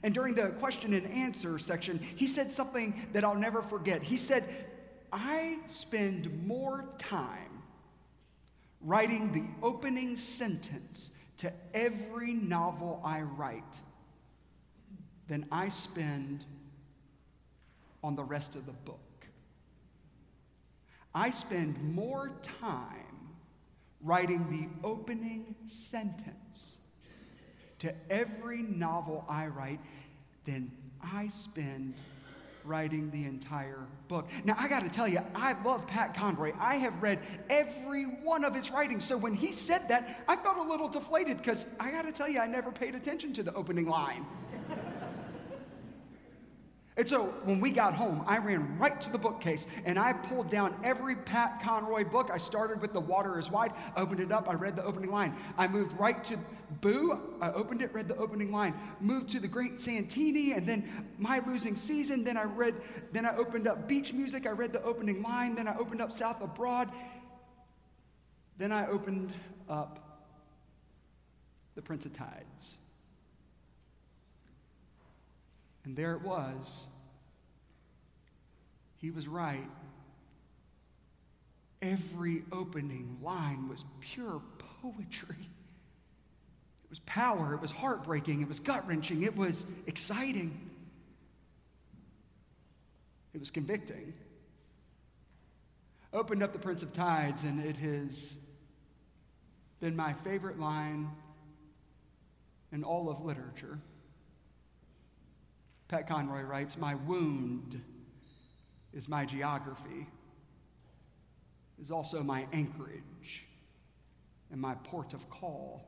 And 0.02 0.14
during 0.14 0.34
the 0.34 0.48
question 0.60 0.92
and 0.92 1.06
answer 1.10 1.58
section, 1.58 2.00
he 2.16 2.26
said 2.26 2.52
something 2.52 3.08
that 3.12 3.24
I'll 3.24 3.34
never 3.34 3.62
forget. 3.62 4.02
He 4.02 4.16
said, 4.16 4.44
I 5.12 5.58
spend 5.68 6.46
more 6.46 6.84
time 6.98 7.62
writing 8.80 9.32
the 9.32 9.66
opening 9.66 10.16
sentence 10.16 11.10
to 11.38 11.52
every 11.74 12.34
novel 12.34 13.00
I 13.04 13.22
write 13.22 13.80
than 15.28 15.46
I 15.50 15.68
spend 15.68 16.44
on 18.02 18.16
the 18.16 18.24
rest 18.24 18.54
of 18.54 18.66
the 18.66 18.72
book. 18.72 19.00
I 21.14 21.30
spend 21.30 21.82
more 21.94 22.30
time 22.42 23.34
writing 24.02 24.46
the 24.50 24.86
opening 24.86 25.54
sentence 25.66 26.75
to 27.80 27.94
every 28.10 28.62
novel 28.62 29.24
I 29.28 29.46
write 29.46 29.80
than 30.44 30.70
I 31.02 31.28
spend 31.28 31.94
writing 32.66 33.10
the 33.10 33.24
entire 33.24 33.86
book. 34.08 34.28
Now, 34.44 34.56
I 34.58 34.68
got 34.68 34.82
to 34.82 34.90
tell 34.90 35.06
you, 35.06 35.20
I 35.34 35.54
love 35.62 35.86
Pat 35.86 36.14
Conroy. 36.14 36.52
I 36.58 36.76
have 36.76 37.00
read 37.00 37.20
every 37.48 38.04
one 38.04 38.44
of 38.44 38.54
his 38.54 38.70
writings. 38.70 39.06
So 39.06 39.16
when 39.16 39.34
he 39.34 39.52
said 39.52 39.88
that, 39.88 40.24
I 40.26 40.36
felt 40.36 40.58
a 40.58 40.62
little 40.62 40.88
deflated 40.88 41.38
because 41.38 41.66
I 41.78 41.92
got 41.92 42.02
to 42.02 42.12
tell 42.12 42.28
you, 42.28 42.40
I 42.40 42.46
never 42.46 42.72
paid 42.72 42.94
attention 42.94 43.32
to 43.34 43.42
the 43.42 43.54
opening 43.54 43.86
line. 43.86 44.26
And 46.98 47.06
so 47.06 47.24
when 47.44 47.60
we 47.60 47.70
got 47.72 47.94
home, 47.94 48.24
I 48.26 48.38
ran 48.38 48.78
right 48.78 48.98
to 49.02 49.10
the 49.10 49.18
bookcase 49.18 49.66
and 49.84 49.98
I 49.98 50.14
pulled 50.14 50.50
down 50.50 50.74
every 50.82 51.14
Pat 51.14 51.60
Conroy 51.62 52.04
book. 52.04 52.30
I 52.32 52.38
started 52.38 52.80
with 52.80 52.94
The 52.94 53.00
Water 53.00 53.38
is 53.38 53.50
Wide, 53.50 53.72
opened 53.98 54.20
it 54.20 54.32
up, 54.32 54.48
I 54.48 54.54
read 54.54 54.76
the 54.76 54.84
opening 54.84 55.10
line. 55.10 55.36
I 55.58 55.68
moved 55.68 55.98
right 55.98 56.24
to 56.24 56.38
Boo, 56.80 57.20
I 57.40 57.52
opened 57.52 57.82
it, 57.82 57.92
read 57.92 58.08
the 58.08 58.16
opening 58.16 58.50
line. 58.50 58.74
Moved 59.00 59.28
to 59.30 59.40
The 59.40 59.46
Great 59.46 59.78
Santini 59.78 60.52
and 60.52 60.66
then 60.66 61.06
My 61.18 61.42
Losing 61.46 61.76
Season. 61.76 62.24
Then 62.24 62.38
I 62.38 62.44
read, 62.44 62.74
then 63.12 63.26
I 63.26 63.36
opened 63.36 63.68
up 63.68 63.86
Beach 63.86 64.14
Music, 64.14 64.46
I 64.46 64.50
read 64.50 64.72
the 64.72 64.82
opening 64.82 65.22
line. 65.22 65.54
Then 65.54 65.68
I 65.68 65.76
opened 65.76 66.00
up 66.00 66.12
South 66.12 66.40
of 66.40 66.54
Broad. 66.54 66.90
Then 68.56 68.72
I 68.72 68.86
opened 68.86 69.34
up 69.68 70.24
The 71.74 71.82
Prince 71.82 72.06
of 72.06 72.14
Tides. 72.14 72.78
And 75.86 75.96
there 75.96 76.14
it 76.14 76.22
was. 76.22 76.74
He 78.96 79.10
was 79.10 79.28
right. 79.28 79.70
Every 81.80 82.42
opening 82.50 83.18
line 83.22 83.68
was 83.68 83.84
pure 84.00 84.42
poetry. 84.82 85.36
It 85.38 86.90
was 86.90 86.98
power, 87.00 87.54
it 87.54 87.60
was 87.60 87.70
heartbreaking, 87.70 88.42
it 88.42 88.48
was 88.48 88.60
gut 88.60 88.86
wrenching, 88.86 89.22
it 89.22 89.36
was 89.36 89.66
exciting, 89.86 90.70
it 93.34 93.40
was 93.40 93.50
convicting. 93.50 94.14
Opened 96.12 96.44
up 96.44 96.52
the 96.52 96.60
Prince 96.60 96.82
of 96.82 96.92
Tides, 96.92 97.42
and 97.42 97.60
it 97.64 97.76
has 97.76 98.36
been 99.80 99.96
my 99.96 100.12
favorite 100.12 100.60
line 100.60 101.10
in 102.72 102.84
all 102.84 103.10
of 103.10 103.24
literature. 103.24 103.78
Pat 105.88 106.08
Conroy 106.08 106.42
writes, 106.42 106.76
My 106.76 106.94
wound 106.94 107.80
is 108.92 109.08
my 109.08 109.24
geography, 109.24 110.06
is 111.80 111.90
also 111.90 112.22
my 112.22 112.46
anchorage 112.52 113.44
and 114.50 114.60
my 114.60 114.74
port 114.84 115.14
of 115.14 115.28
call. 115.30 115.84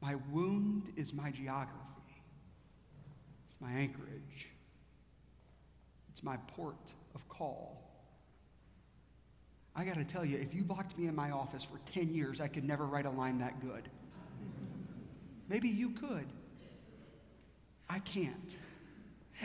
My 0.00 0.16
wound 0.30 0.92
is 0.96 1.14
my 1.14 1.30
geography, 1.30 2.22
it's 3.46 3.60
my 3.60 3.72
anchorage, 3.72 4.48
it's 6.10 6.22
my 6.22 6.36
port 6.48 6.92
of 7.14 7.26
call. 7.28 7.82
I 9.74 9.84
got 9.84 9.96
to 9.96 10.04
tell 10.04 10.24
you, 10.24 10.38
if 10.38 10.54
you 10.54 10.64
locked 10.64 10.96
me 10.98 11.06
in 11.06 11.14
my 11.14 11.30
office 11.30 11.62
for 11.62 11.78
10 11.92 12.14
years, 12.14 12.40
I 12.40 12.48
could 12.48 12.64
never 12.64 12.86
write 12.86 13.04
a 13.04 13.10
line 13.10 13.38
that 13.40 13.60
good. 13.60 13.90
Maybe 15.48 15.68
you 15.68 15.90
could. 15.90 16.26
I 17.88 18.00
can't. 18.00 18.56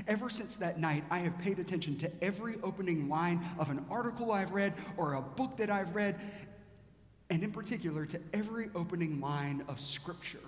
Ever 0.08 0.30
since 0.30 0.56
that 0.56 0.80
night, 0.80 1.04
I 1.10 1.19
have 1.19 1.38
paid 1.39 1.60
attention 1.60 1.97
to 1.97 2.12
every 2.23 2.56
opening 2.63 3.10
line 3.10 3.45
of 3.60 3.69
an 3.69 3.86
article 3.89 4.32
I've 4.32 4.54
read 4.54 4.73
or 4.95 5.15
a 5.15 5.21
book 5.21 5.58
that 5.58 5.69
I've 5.69 5.95
read, 5.95 6.19
and 7.30 7.43
in 7.43 7.51
particular 7.51 8.06
to 8.06 8.19
every 8.34 8.69
opening 8.73 9.19
line 9.19 9.63
of 9.67 9.80
Scripture. 9.80 10.39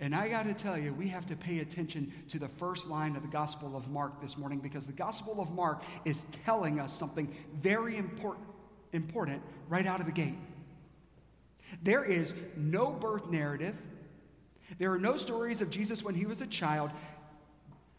And 0.00 0.16
I 0.16 0.28
got 0.28 0.46
to 0.46 0.54
tell 0.54 0.76
you, 0.76 0.92
we 0.92 1.06
have 1.08 1.26
to 1.26 1.36
pay 1.36 1.60
attention 1.60 2.12
to 2.30 2.40
the 2.40 2.48
first 2.48 2.88
line 2.88 3.14
of 3.14 3.22
the 3.22 3.28
Gospel 3.28 3.76
of 3.76 3.88
Mark 3.88 4.20
this 4.20 4.36
morning 4.36 4.58
because 4.58 4.84
the 4.84 4.92
Gospel 4.92 5.40
of 5.40 5.52
Mark 5.52 5.84
is 6.04 6.26
telling 6.44 6.80
us 6.80 6.92
something 6.92 7.32
very 7.60 7.96
important, 7.96 8.44
important 8.92 9.40
right 9.68 9.86
out 9.86 10.00
of 10.00 10.06
the 10.06 10.12
gate. 10.12 10.34
There 11.84 12.02
is 12.02 12.34
no 12.56 12.90
birth 12.90 13.30
narrative, 13.30 13.76
there 14.78 14.92
are 14.92 14.98
no 14.98 15.16
stories 15.16 15.60
of 15.60 15.70
Jesus 15.70 16.02
when 16.02 16.14
he 16.14 16.26
was 16.26 16.40
a 16.40 16.46
child. 16.46 16.90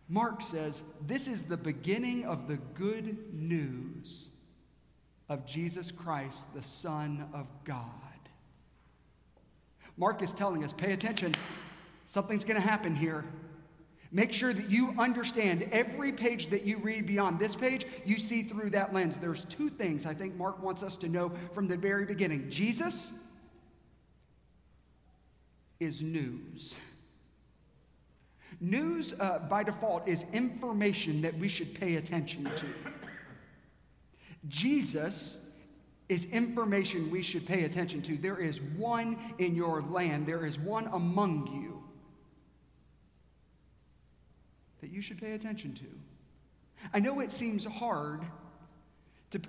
Mark 0.09 0.41
says 0.41 0.83
this 1.05 1.27
is 1.27 1.43
the 1.43 1.57
beginning 1.57 2.25
of 2.25 2.47
the 2.47 2.57
good 2.57 3.33
news 3.33 4.29
of 5.29 5.45
Jesus 5.45 5.91
Christ, 5.91 6.45
the 6.53 6.63
Son 6.63 7.27
of 7.33 7.47
God. 7.63 7.88
Mark 9.97 10.21
is 10.21 10.33
telling 10.33 10.63
us 10.63 10.73
pay 10.73 10.93
attention, 10.93 11.33
something's 12.05 12.43
going 12.43 12.62
to 12.62 12.67
happen 12.67 12.95
here. 12.95 13.25
Make 14.12 14.31
sure 14.31 14.53
that 14.53 14.69
you 14.69 14.93
understand 14.99 15.67
every 15.71 16.12
page 16.12 16.51
that 16.51 16.63
you 16.63 16.77
read 16.77 17.07
beyond 17.07 17.39
this 17.39 17.55
page, 17.55 17.88
you 18.05 18.19
see 18.19 18.43
through 18.43 18.69
that 18.71 18.93
lens. 18.93 19.17
There's 19.17 19.45
two 19.45 19.69
things 19.69 20.05
I 20.05 20.13
think 20.13 20.36
Mark 20.36 20.62
wants 20.62 20.83
us 20.83 20.95
to 20.97 21.07
know 21.07 21.31
from 21.53 21.67
the 21.67 21.77
very 21.77 22.05
beginning 22.05 22.51
Jesus 22.51 23.12
is 25.83 26.01
news. 26.01 26.75
News, 28.59 29.13
uh, 29.19 29.39
by 29.49 29.63
default, 29.63 30.07
is 30.07 30.25
information 30.31 31.21
that 31.21 31.37
we 31.37 31.47
should 31.47 31.73
pay 31.73 31.95
attention 31.95 32.45
to. 32.45 32.65
Jesus 34.47 35.37
is 36.09 36.25
information 36.25 37.09
we 37.09 37.21
should 37.21 37.45
pay 37.45 37.63
attention 37.63 38.01
to. 38.03 38.17
There 38.17 38.37
is 38.37 38.61
one 38.61 39.17
in 39.39 39.55
your 39.55 39.81
land, 39.81 40.27
there 40.27 40.45
is 40.45 40.59
one 40.59 40.87
among 40.91 41.47
you 41.47 41.83
that 44.81 44.91
you 44.91 45.01
should 45.01 45.17
pay 45.17 45.31
attention 45.31 45.73
to. 45.73 45.85
I 46.93 46.99
know 46.99 47.21
it 47.21 47.31
seems 47.31 47.63
hard, 47.63 48.21
to, 49.31 49.39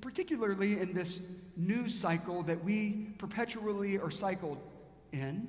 particularly 0.00 0.80
in 0.80 0.92
this 0.92 1.20
news 1.56 1.94
cycle 1.94 2.42
that 2.42 2.64
we 2.64 3.06
perpetually 3.16 3.98
are 3.98 4.10
cycled 4.10 4.58
in. 5.12 5.46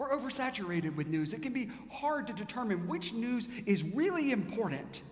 We're 0.00 0.18
oversaturated 0.18 0.96
with 0.96 1.08
news. 1.08 1.34
It 1.34 1.42
can 1.42 1.52
be 1.52 1.68
hard 1.90 2.26
to 2.28 2.32
determine 2.32 2.88
which 2.88 3.12
news 3.12 3.48
is 3.66 3.82
really 3.82 4.32
important. 4.32 5.02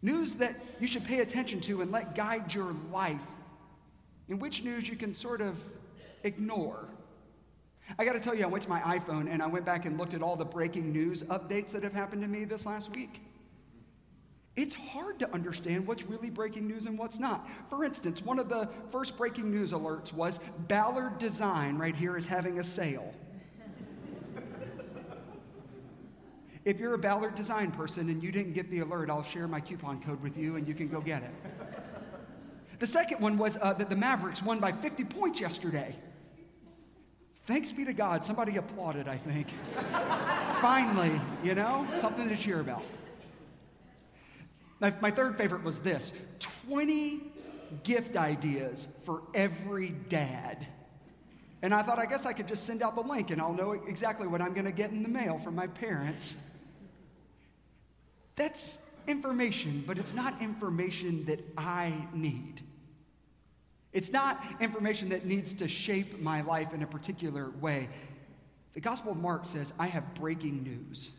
News 0.00 0.36
that 0.36 0.58
you 0.80 0.86
should 0.86 1.04
pay 1.04 1.20
attention 1.20 1.60
to 1.60 1.82
and 1.82 1.92
let 1.92 2.14
guide 2.14 2.54
your 2.54 2.74
life, 2.90 3.26
and 4.30 4.40
which 4.40 4.62
news 4.62 4.88
you 4.88 4.96
can 4.96 5.12
sort 5.12 5.42
of 5.42 5.62
ignore. 6.24 6.88
I 7.98 8.06
got 8.06 8.14
to 8.14 8.20
tell 8.20 8.34
you, 8.34 8.44
I 8.44 8.46
went 8.46 8.62
to 8.62 8.70
my 8.70 8.80
iPhone 8.80 9.30
and 9.30 9.42
I 9.42 9.46
went 9.46 9.66
back 9.66 9.84
and 9.84 9.98
looked 9.98 10.14
at 10.14 10.22
all 10.22 10.34
the 10.34 10.46
breaking 10.46 10.90
news 10.90 11.22
updates 11.24 11.72
that 11.72 11.82
have 11.82 11.92
happened 11.92 12.22
to 12.22 12.28
me 12.28 12.46
this 12.46 12.64
last 12.64 12.90
week. 12.96 13.20
It's 14.56 14.74
hard 14.74 15.18
to 15.18 15.30
understand 15.34 15.86
what's 15.86 16.06
really 16.06 16.30
breaking 16.30 16.66
news 16.66 16.86
and 16.86 16.98
what's 16.98 17.18
not. 17.18 17.46
For 17.68 17.84
instance, 17.84 18.22
one 18.22 18.38
of 18.38 18.48
the 18.48 18.66
first 18.90 19.18
breaking 19.18 19.50
news 19.50 19.72
alerts 19.72 20.10
was 20.10 20.40
Ballard 20.68 21.18
Design 21.18 21.76
right 21.76 21.94
here 21.94 22.16
is 22.16 22.24
having 22.24 22.60
a 22.60 22.64
sale. 22.64 23.12
If 26.64 26.78
you're 26.78 26.94
a 26.94 26.98
Ballard 26.98 27.34
design 27.34 27.70
person 27.70 28.10
and 28.10 28.22
you 28.22 28.32
didn't 28.32 28.52
get 28.52 28.70
the 28.70 28.80
alert, 28.80 29.10
I'll 29.10 29.22
share 29.22 29.48
my 29.48 29.60
coupon 29.60 30.02
code 30.02 30.22
with 30.22 30.36
you 30.36 30.56
and 30.56 30.66
you 30.66 30.74
can 30.74 30.88
go 30.88 31.00
get 31.00 31.22
it. 31.22 31.30
The 32.78 32.86
second 32.86 33.20
one 33.20 33.38
was 33.38 33.56
uh, 33.60 33.72
that 33.74 33.90
the 33.90 33.96
Mavericks 33.96 34.42
won 34.42 34.60
by 34.60 34.72
50 34.72 35.04
points 35.04 35.40
yesterday. 35.40 35.96
Thanks 37.46 37.72
be 37.72 37.84
to 37.84 37.92
God, 37.92 38.24
somebody 38.24 38.56
applauded, 38.56 39.08
I 39.08 39.16
think. 39.16 39.48
Finally, 40.60 41.20
you 41.42 41.54
know, 41.54 41.86
something 41.98 42.28
to 42.28 42.36
cheer 42.36 42.60
about. 42.60 42.82
My, 44.80 44.94
my 45.00 45.10
third 45.10 45.38
favorite 45.38 45.64
was 45.64 45.78
this 45.80 46.12
20 46.68 47.22
gift 47.82 48.16
ideas 48.16 48.86
for 49.04 49.22
every 49.34 49.90
dad. 49.90 50.66
And 51.62 51.74
I 51.74 51.82
thought, 51.82 51.98
I 51.98 52.06
guess 52.06 52.24
I 52.24 52.32
could 52.32 52.46
just 52.46 52.64
send 52.64 52.82
out 52.82 52.94
the 52.94 53.02
link 53.02 53.30
and 53.30 53.40
I'll 53.40 53.52
know 53.52 53.72
exactly 53.72 54.28
what 54.28 54.40
I'm 54.40 54.52
going 54.52 54.66
to 54.66 54.72
get 54.72 54.90
in 54.90 55.02
the 55.02 55.08
mail 55.08 55.38
from 55.38 55.56
my 55.56 55.66
parents. 55.66 56.36
That's 58.38 58.78
information, 59.08 59.82
but 59.84 59.98
it's 59.98 60.14
not 60.14 60.40
information 60.40 61.24
that 61.24 61.40
I 61.58 61.92
need. 62.14 62.62
It's 63.92 64.12
not 64.12 64.40
information 64.60 65.08
that 65.08 65.26
needs 65.26 65.52
to 65.54 65.66
shape 65.66 66.20
my 66.20 66.42
life 66.42 66.72
in 66.72 66.82
a 66.84 66.86
particular 66.86 67.50
way. 67.60 67.88
The 68.74 68.80
Gospel 68.80 69.10
of 69.10 69.18
Mark 69.18 69.44
says, 69.44 69.72
I 69.76 69.88
have 69.88 70.14
breaking 70.14 70.62
news. 70.62 71.10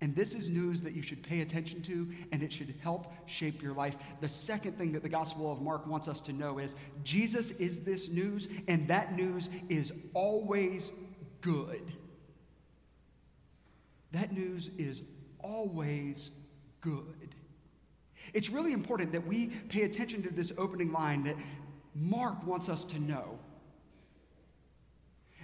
And 0.00 0.14
this 0.14 0.32
is 0.32 0.48
news 0.48 0.80
that 0.82 0.92
you 0.92 1.02
should 1.02 1.24
pay 1.24 1.40
attention 1.40 1.82
to, 1.82 2.08
and 2.30 2.40
it 2.40 2.52
should 2.52 2.72
help 2.80 3.12
shape 3.26 3.60
your 3.60 3.72
life. 3.72 3.96
The 4.20 4.28
second 4.28 4.78
thing 4.78 4.92
that 4.92 5.02
the 5.02 5.08
Gospel 5.08 5.50
of 5.50 5.60
Mark 5.60 5.88
wants 5.88 6.06
us 6.06 6.20
to 6.20 6.32
know 6.32 6.58
is 6.58 6.76
Jesus 7.02 7.50
is 7.52 7.80
this 7.80 8.08
news, 8.08 8.46
and 8.68 8.86
that 8.86 9.16
news 9.16 9.50
is 9.68 9.92
always 10.12 10.92
good. 11.40 11.90
That 14.12 14.30
news 14.30 14.70
is 14.78 15.02
always 15.44 16.30
good. 16.80 17.34
It's 18.32 18.50
really 18.50 18.72
important 18.72 19.12
that 19.12 19.26
we 19.26 19.48
pay 19.68 19.82
attention 19.82 20.22
to 20.22 20.30
this 20.30 20.52
opening 20.56 20.92
line 20.92 21.24
that 21.24 21.36
Mark 21.94 22.44
wants 22.46 22.68
us 22.68 22.84
to 22.86 22.98
know 22.98 23.38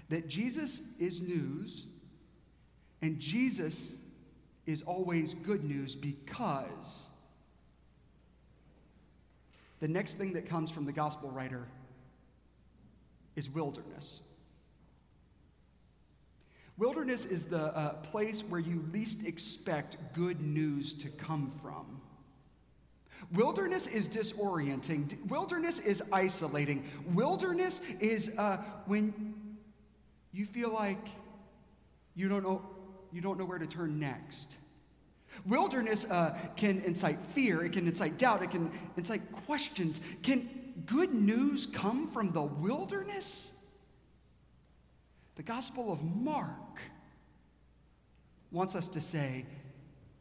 that 0.08 0.26
Jesus 0.26 0.80
is 0.98 1.20
news 1.20 1.86
and 3.02 3.20
Jesus 3.20 3.92
is 4.66 4.82
always 4.82 5.34
good 5.34 5.62
news 5.64 5.94
because 5.94 7.08
the 9.80 9.88
next 9.88 10.14
thing 10.14 10.32
that 10.32 10.48
comes 10.48 10.70
from 10.70 10.84
the 10.84 10.92
gospel 10.92 11.30
writer 11.30 11.66
is 13.36 13.48
wilderness. 13.48 14.22
Wilderness 16.80 17.26
is 17.26 17.44
the 17.44 17.76
uh, 17.76 17.92
place 17.96 18.40
where 18.40 18.58
you 18.58 18.82
least 18.90 19.26
expect 19.26 19.98
good 20.14 20.40
news 20.40 20.94
to 20.94 21.10
come 21.10 21.52
from. 21.60 22.00
Wilderness 23.34 23.86
is 23.86 24.08
disorienting. 24.08 25.26
Wilderness 25.28 25.78
is 25.80 26.02
isolating. 26.10 26.88
Wilderness 27.12 27.82
is 28.00 28.30
uh, 28.38 28.56
when 28.86 29.34
you 30.32 30.46
feel 30.46 30.72
like 30.72 31.06
you 32.14 32.30
don't 32.30 32.42
know, 32.42 32.62
you 33.12 33.20
don't 33.20 33.38
know 33.38 33.44
where 33.44 33.58
to 33.58 33.66
turn 33.66 33.98
next. 33.98 34.56
Wilderness 35.44 36.06
uh, 36.06 36.34
can 36.56 36.80
incite 36.80 37.20
fear, 37.34 37.62
it 37.62 37.72
can 37.72 37.86
incite 37.86 38.16
doubt, 38.16 38.42
it 38.42 38.50
can 38.50 38.70
incite 38.96 39.30
questions. 39.44 40.00
Can 40.22 40.48
good 40.86 41.12
news 41.12 41.66
come 41.66 42.10
from 42.10 42.32
the 42.32 42.42
wilderness? 42.42 43.52
The 45.36 45.42
Gospel 45.42 45.92
of 45.92 46.02
Mark 46.02 46.69
wants 48.50 48.74
us 48.74 48.88
to 48.88 49.00
say 49.00 49.44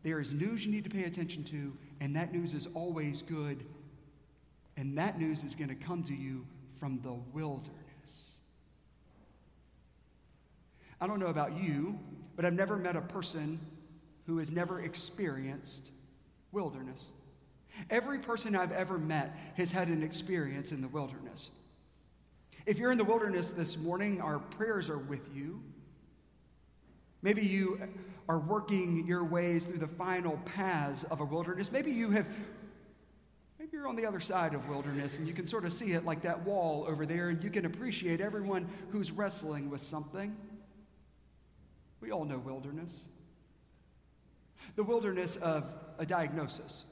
there 0.04 0.20
is 0.20 0.32
news 0.32 0.66
you 0.66 0.72
need 0.72 0.84
to 0.84 0.90
pay 0.90 1.04
attention 1.04 1.44
to, 1.46 1.74
and 2.00 2.16
that 2.16 2.32
news 2.34 2.54
is 2.54 2.68
always 2.74 3.22
good, 3.22 3.66
and 4.78 4.98
that 4.98 5.20
news 5.20 5.44
is 5.44 5.56
going 5.56 5.70
to 5.70 5.76
come 5.76 6.04
to 6.04 6.14
you 6.14 6.46
from 6.80 7.00
the 7.02 7.14
wilderness. 7.34 7.76
I 11.02 11.08
don't 11.08 11.20
know 11.20 11.28
about 11.28 11.58
you, 11.62 11.98
but 12.36 12.46
I've 12.46 12.54
never 12.54 12.78
met 12.78 12.96
a 12.96 13.02
person 13.02 13.60
who 14.26 14.38
has 14.38 14.52
never 14.52 14.82
experienced 14.82 15.92
wilderness. 16.52 17.06
Every 17.90 18.20
person 18.20 18.56
I've 18.56 18.72
ever 18.72 18.98
met 18.98 19.36
has 19.56 19.72
had 19.72 19.88
an 19.88 20.04
experience 20.04 20.72
in 20.72 20.82
the 20.82 20.88
wilderness. 20.88 21.50
If 22.66 22.78
you're 22.78 22.92
in 22.92 22.98
the 22.98 23.04
wilderness 23.04 23.52
this 23.52 23.78
morning, 23.78 24.22
our 24.22 24.40
prayers 24.40 24.90
are 24.90 24.98
with 24.98 25.30
you. 25.34 25.62
Maybe 27.22 27.42
you 27.42 27.80
are 28.28 28.40
working 28.40 29.06
your 29.06 29.24
ways 29.24 29.66
through 29.66 29.80
the 29.80 29.88
final 29.88 30.38
paths 30.46 31.04
of 31.06 31.20
a 31.20 31.26
wilderness. 31.26 31.72
Maybe 31.72 31.92
you 31.92 32.12
have 32.12 32.28
maybe 33.58 33.72
you're 33.74 33.88
on 33.88 33.96
the 33.96 34.06
other 34.06 34.20
side 34.20 34.54
of 34.54 34.70
wilderness 34.70 35.16
and 35.16 35.28
you 35.28 35.34
can 35.34 35.48
sort 35.48 35.66
of 35.66 35.74
see 35.74 35.92
it 35.92 36.06
like 36.06 36.22
that 36.22 36.44
wall 36.46 36.86
over 36.88 37.06
there 37.06 37.30
and 37.30 37.44
you 37.44 37.50
can 37.50 37.66
appreciate 37.66 38.22
everyone 38.22 38.68
who's 38.92 39.12
wrestling 39.12 39.70
with 39.70 39.82
something. 39.82 40.36
We 42.00 42.12
all 42.12 42.24
know 42.24 42.38
wilderness. 42.38 42.94
The 44.76 44.84
wilderness 44.84 45.36
of 45.38 45.66
a 45.98 46.06
diagnosis. 46.06 46.86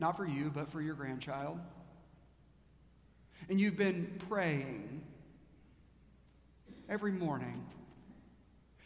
Not 0.00 0.16
for 0.16 0.26
you, 0.26 0.50
but 0.54 0.70
for 0.70 0.82
your 0.82 0.94
grandchild 0.94 1.58
and 3.48 3.60
you've 3.60 3.76
been 3.76 4.20
praying 4.28 5.02
every 6.88 7.12
morning 7.12 7.64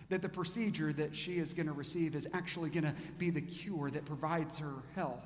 that 0.09 0.23
the 0.23 0.29
procedure 0.29 0.93
that 0.93 1.15
she 1.15 1.39
is 1.39 1.53
going 1.53 1.67
to 1.67 1.73
receive 1.73 2.15
is 2.15 2.27
actually 2.33 2.71
going 2.71 2.85
to 2.85 2.95
be 3.19 3.31
the 3.31 3.41
cure 3.41 3.91
that 3.91 4.05
provides 4.07 4.59
her 4.59 4.75
health. 4.95 5.25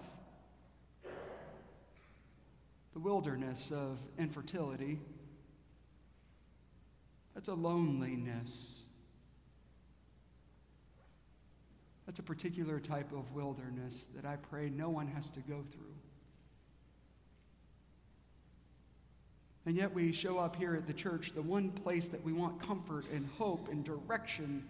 The 2.92 2.98
wilderness 2.98 3.70
of 3.70 3.98
infertility. 4.18 5.00
That's 7.34 7.48
a 7.48 7.54
loneliness. 7.54 8.50
That's 12.06 12.18
a 12.18 12.22
particular 12.22 12.80
type 12.80 13.12
of 13.12 13.32
wilderness 13.32 14.08
that 14.14 14.26
I 14.26 14.36
pray 14.36 14.68
no 14.68 14.90
one 14.90 15.06
has 15.06 15.30
to 15.30 15.40
go 15.40 15.64
through. 15.72 15.94
And 19.64 19.76
yet 19.76 19.94
we 19.94 20.12
show 20.12 20.38
up 20.38 20.56
here 20.56 20.74
at 20.74 20.86
the 20.86 20.92
church, 20.92 21.32
the 21.34 21.42
one 21.42 21.70
place 21.70 22.08
that 22.08 22.24
we 22.24 22.32
want 22.32 22.60
comfort 22.60 23.04
and 23.12 23.28
hope 23.38 23.68
and 23.68 23.84
direction. 23.84 24.64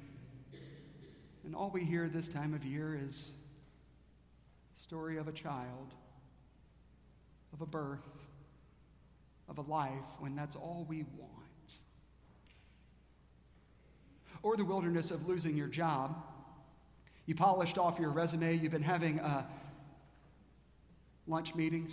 And 1.45 1.57
all 1.57 1.71
we 1.71 1.85
hear 1.85 2.09
this 2.09 2.29
time 2.29 2.53
of 2.53 2.65
year 2.65 3.01
is 3.09 3.31
the 4.77 4.83
story 4.83 5.17
of 5.17 5.29
a 5.29 5.33
child, 5.33 5.95
of 7.55 7.63
a 7.63 7.67
birth, 7.67 8.07
of 9.49 9.59
a 9.59 9.63
life, 9.63 10.21
when 10.21 10.37
that's 10.37 10.57
all 10.57 10.87
we 10.89 11.05
want. 11.19 11.31
Or 14.43 14.57
the 14.57 14.65
wilderness 14.65 15.11
of 15.11 15.27
losing 15.27 15.57
your 15.57 15.69
job. 15.69 16.23
You 17.25 17.35
polished 17.35 17.79
off 17.79 17.99
your 17.99 18.11
resume, 18.11 18.57
you've 18.57 18.73
been 18.73 18.83
having 18.83 19.21
uh, 19.21 19.45
lunch 21.27 21.55
meetings 21.55 21.93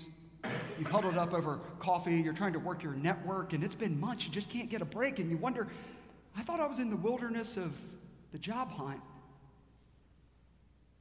You've 0.77 0.89
huddled 0.89 1.17
up 1.17 1.33
over 1.33 1.59
coffee, 1.79 2.15
you're 2.15 2.33
trying 2.33 2.53
to 2.53 2.59
work 2.59 2.83
your 2.83 2.93
network, 2.93 3.53
and 3.53 3.63
it's 3.63 3.75
been 3.75 3.99
months, 3.99 4.25
you 4.25 4.31
just 4.31 4.49
can't 4.49 4.69
get 4.69 4.81
a 4.81 4.85
break, 4.85 5.19
and 5.19 5.29
you 5.29 5.37
wonder, 5.37 5.67
I 6.37 6.41
thought 6.41 6.59
I 6.59 6.67
was 6.67 6.79
in 6.79 6.89
the 6.89 6.95
wilderness 6.95 7.57
of 7.57 7.73
the 8.31 8.39
job 8.39 8.71
hunt. 8.71 9.01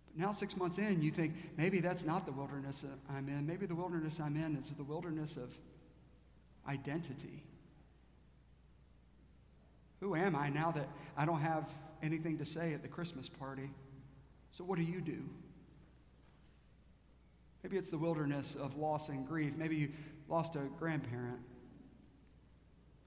But 0.06 0.16
now, 0.16 0.32
six 0.32 0.56
months 0.56 0.78
in, 0.78 1.02
you 1.02 1.10
think, 1.10 1.34
maybe 1.56 1.80
that's 1.80 2.04
not 2.04 2.26
the 2.26 2.32
wilderness 2.32 2.84
I'm 3.08 3.28
in. 3.28 3.46
Maybe 3.46 3.66
the 3.66 3.74
wilderness 3.74 4.18
I'm 4.20 4.36
in 4.36 4.56
is 4.56 4.70
the 4.70 4.82
wilderness 4.82 5.36
of 5.36 5.52
identity. 6.66 7.44
Who 10.00 10.14
am 10.14 10.34
I 10.34 10.48
now 10.48 10.70
that 10.72 10.88
I 11.16 11.24
don't 11.24 11.40
have 11.40 11.64
anything 12.02 12.38
to 12.38 12.46
say 12.46 12.72
at 12.72 12.82
the 12.82 12.88
Christmas 12.88 13.28
party? 13.28 13.70
So, 14.50 14.64
what 14.64 14.78
do 14.78 14.84
you 14.84 15.00
do? 15.00 15.22
Maybe 17.62 17.76
it's 17.76 17.90
the 17.90 17.98
wilderness 17.98 18.56
of 18.58 18.76
loss 18.76 19.08
and 19.08 19.26
grief. 19.26 19.56
Maybe 19.56 19.76
you 19.76 19.88
lost 20.28 20.54
a 20.56 20.60
grandparent, 20.78 21.40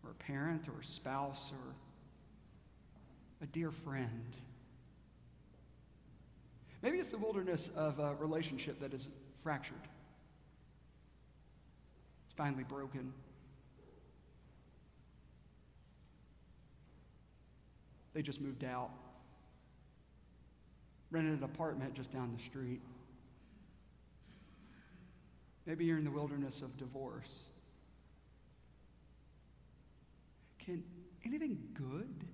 or 0.04 0.12
a 0.12 0.16
parent, 0.16 0.68
or 0.68 0.82
a 0.82 0.86
spouse, 0.86 1.52
or 1.52 1.76
a 3.42 3.46
dear 3.48 3.72
friend. 3.72 4.36
Maybe 6.82 6.98
it's 6.98 7.10
the 7.10 7.18
wilderness 7.18 7.70
of 7.76 8.00
a 8.00 8.16
relationship 8.16 8.80
that 8.82 8.94
is 8.94 9.08
fractured. 9.40 9.88
It's 12.26 12.36
finally 12.36 12.64
broken. 12.64 13.14
They 18.14 18.22
just 18.22 18.42
moved 18.42 18.64
out, 18.64 18.90
rented 21.12 21.38
an 21.38 21.44
apartment 21.44 21.94
just 21.94 22.12
down 22.12 22.36
the 22.36 22.44
street. 22.44 22.82
Maybe 25.66 25.86
you're 25.86 25.98
in 25.98 26.04
the 26.04 26.12
wilderness 26.12 26.62
of 26.62 26.76
divorce. 26.78 27.46
Can 30.60 30.84
anything 31.26 31.58
good, 31.74 32.26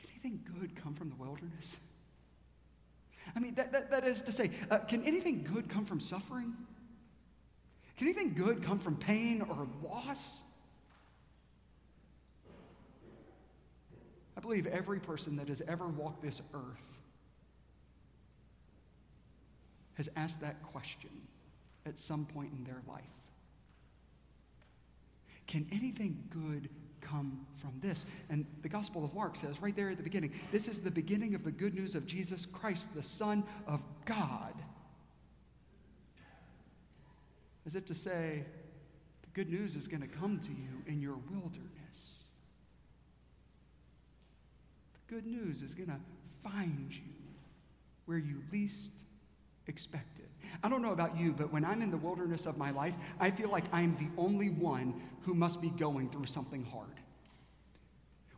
can 0.00 0.10
anything 0.10 0.40
good 0.58 0.76
come 0.76 0.94
from 0.94 1.10
the 1.10 1.16
wilderness? 1.16 1.76
I 3.36 3.40
mean, 3.40 3.54
that, 3.54 3.72
that, 3.72 3.90
that 3.90 4.04
is 4.06 4.22
to 4.22 4.32
say, 4.32 4.50
uh, 4.70 4.78
can 4.78 5.04
anything 5.04 5.46
good 5.52 5.68
come 5.68 5.84
from 5.84 6.00
suffering? 6.00 6.54
Can 7.96 8.06
anything 8.06 8.32
good 8.34 8.62
come 8.62 8.78
from 8.78 8.96
pain 8.96 9.42
or 9.42 9.66
loss? 9.82 10.38
I 14.36 14.40
believe 14.40 14.66
every 14.66 15.00
person 15.00 15.36
that 15.36 15.48
has 15.48 15.62
ever 15.66 15.88
walked 15.88 16.22
this 16.22 16.40
earth 16.54 16.97
has 19.98 20.08
asked 20.16 20.40
that 20.40 20.62
question 20.62 21.10
at 21.84 21.98
some 21.98 22.24
point 22.24 22.52
in 22.56 22.64
their 22.64 22.80
life. 22.88 23.02
Can 25.48 25.66
anything 25.72 26.22
good 26.30 26.68
come 27.00 27.44
from 27.56 27.72
this? 27.80 28.04
And 28.30 28.46
the 28.62 28.68
Gospel 28.68 29.04
of 29.04 29.12
Mark 29.12 29.34
says 29.34 29.60
right 29.60 29.74
there 29.74 29.90
at 29.90 29.96
the 29.96 30.02
beginning 30.02 30.32
this 30.52 30.68
is 30.68 30.78
the 30.78 30.90
beginning 30.90 31.34
of 31.34 31.42
the 31.42 31.50
good 31.50 31.74
news 31.74 31.94
of 31.94 32.06
Jesus 32.06 32.46
Christ, 32.46 32.88
the 32.94 33.02
Son 33.02 33.44
of 33.66 33.82
God. 34.04 34.54
As 37.66 37.74
if 37.74 37.84
to 37.86 37.94
say, 37.94 38.44
the 39.22 39.28
good 39.34 39.50
news 39.50 39.74
is 39.74 39.88
going 39.88 40.00
to 40.00 40.06
come 40.06 40.38
to 40.38 40.50
you 40.50 40.82
in 40.86 41.02
your 41.02 41.16
wilderness. 41.30 42.22
The 44.94 45.14
good 45.14 45.26
news 45.26 45.60
is 45.60 45.74
going 45.74 45.88
to 45.88 46.00
find 46.48 46.90
you 46.90 47.02
where 48.06 48.16
you 48.16 48.42
least 48.52 48.90
expected. 49.68 50.26
I 50.62 50.68
don't 50.68 50.82
know 50.82 50.92
about 50.92 51.16
you, 51.16 51.32
but 51.32 51.52
when 51.52 51.64
I'm 51.64 51.82
in 51.82 51.90
the 51.90 51.96
wilderness 51.96 52.46
of 52.46 52.56
my 52.56 52.70
life, 52.70 52.94
I 53.20 53.30
feel 53.30 53.50
like 53.50 53.64
I'm 53.72 53.96
the 53.96 54.08
only 54.20 54.50
one 54.50 54.94
who 55.22 55.34
must 55.34 55.60
be 55.60 55.70
going 55.70 56.08
through 56.10 56.26
something 56.26 56.64
hard. 56.64 56.88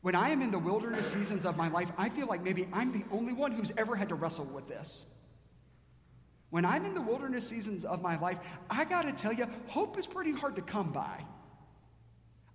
When 0.02 0.14
I 0.14 0.30
am 0.30 0.42
in 0.42 0.50
the 0.50 0.58
wilderness 0.58 1.06
seasons 1.06 1.44
of 1.44 1.56
my 1.56 1.68
life, 1.68 1.92
I 1.98 2.08
feel 2.08 2.26
like 2.26 2.42
maybe 2.42 2.66
I'm 2.72 2.92
the 2.92 3.04
only 3.12 3.32
one 3.32 3.52
who's 3.52 3.72
ever 3.76 3.96
had 3.96 4.08
to 4.08 4.14
wrestle 4.14 4.46
with 4.46 4.66
this. 4.66 5.04
When 6.50 6.64
I'm 6.64 6.84
in 6.84 6.94
the 6.94 7.02
wilderness 7.02 7.46
seasons 7.46 7.84
of 7.84 8.02
my 8.02 8.18
life, 8.18 8.38
I 8.68 8.84
got 8.84 9.02
to 9.02 9.12
tell 9.12 9.32
you, 9.32 9.46
hope 9.68 9.98
is 9.98 10.06
pretty 10.06 10.32
hard 10.32 10.56
to 10.56 10.62
come 10.62 10.90
by. 10.90 11.24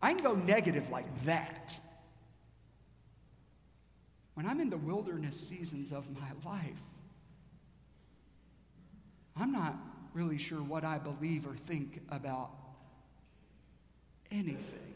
I 0.02 0.14
can 0.14 0.22
go 0.22 0.34
negative 0.36 0.90
like 0.90 1.06
that. 1.26 1.80
When 4.34 4.46
I'm 4.46 4.60
in 4.60 4.70
the 4.70 4.78
wilderness 4.78 5.40
seasons 5.40 5.92
of 5.92 6.06
my 6.12 6.52
life, 6.52 6.82
I'm 9.38 9.52
not 9.52 9.76
really 10.14 10.38
sure 10.38 10.60
what 10.60 10.84
I 10.84 10.98
believe 10.98 11.46
or 11.46 11.56
think 11.66 12.02
about 12.10 12.52
anything. 14.32 14.96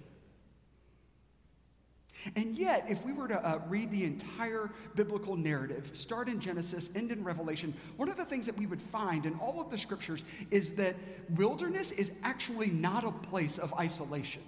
And 2.36 2.58
yet, 2.58 2.86
if 2.90 3.06
we 3.06 3.14
were 3.14 3.30
to 3.30 3.46
uh, 3.46 3.62
read 3.70 3.92
the 3.92 4.04
entire 4.04 4.70
biblical 4.96 5.38
narrative, 5.38 5.92
start 5.94 6.28
in 6.28 6.42
Genesis, 6.42 6.90
end 6.94 7.12
in 7.12 7.24
Revelation, 7.24 7.74
one 7.96 8.10
of 8.10 8.18
the 8.18 8.26
things 8.26 8.46
that 8.46 8.58
we 8.58 8.66
would 8.66 8.82
find 8.82 9.26
in 9.26 9.36
all 9.36 9.62
of 9.62 9.70
the 9.70 9.78
scriptures 9.78 10.26
is 10.52 10.72
that 10.72 10.96
wilderness 11.30 11.92
is 11.92 12.12
actually 12.24 12.68
not 12.68 13.06
a 13.06 13.12
place 13.12 13.58
of 13.58 13.74
isolation. 13.76 14.44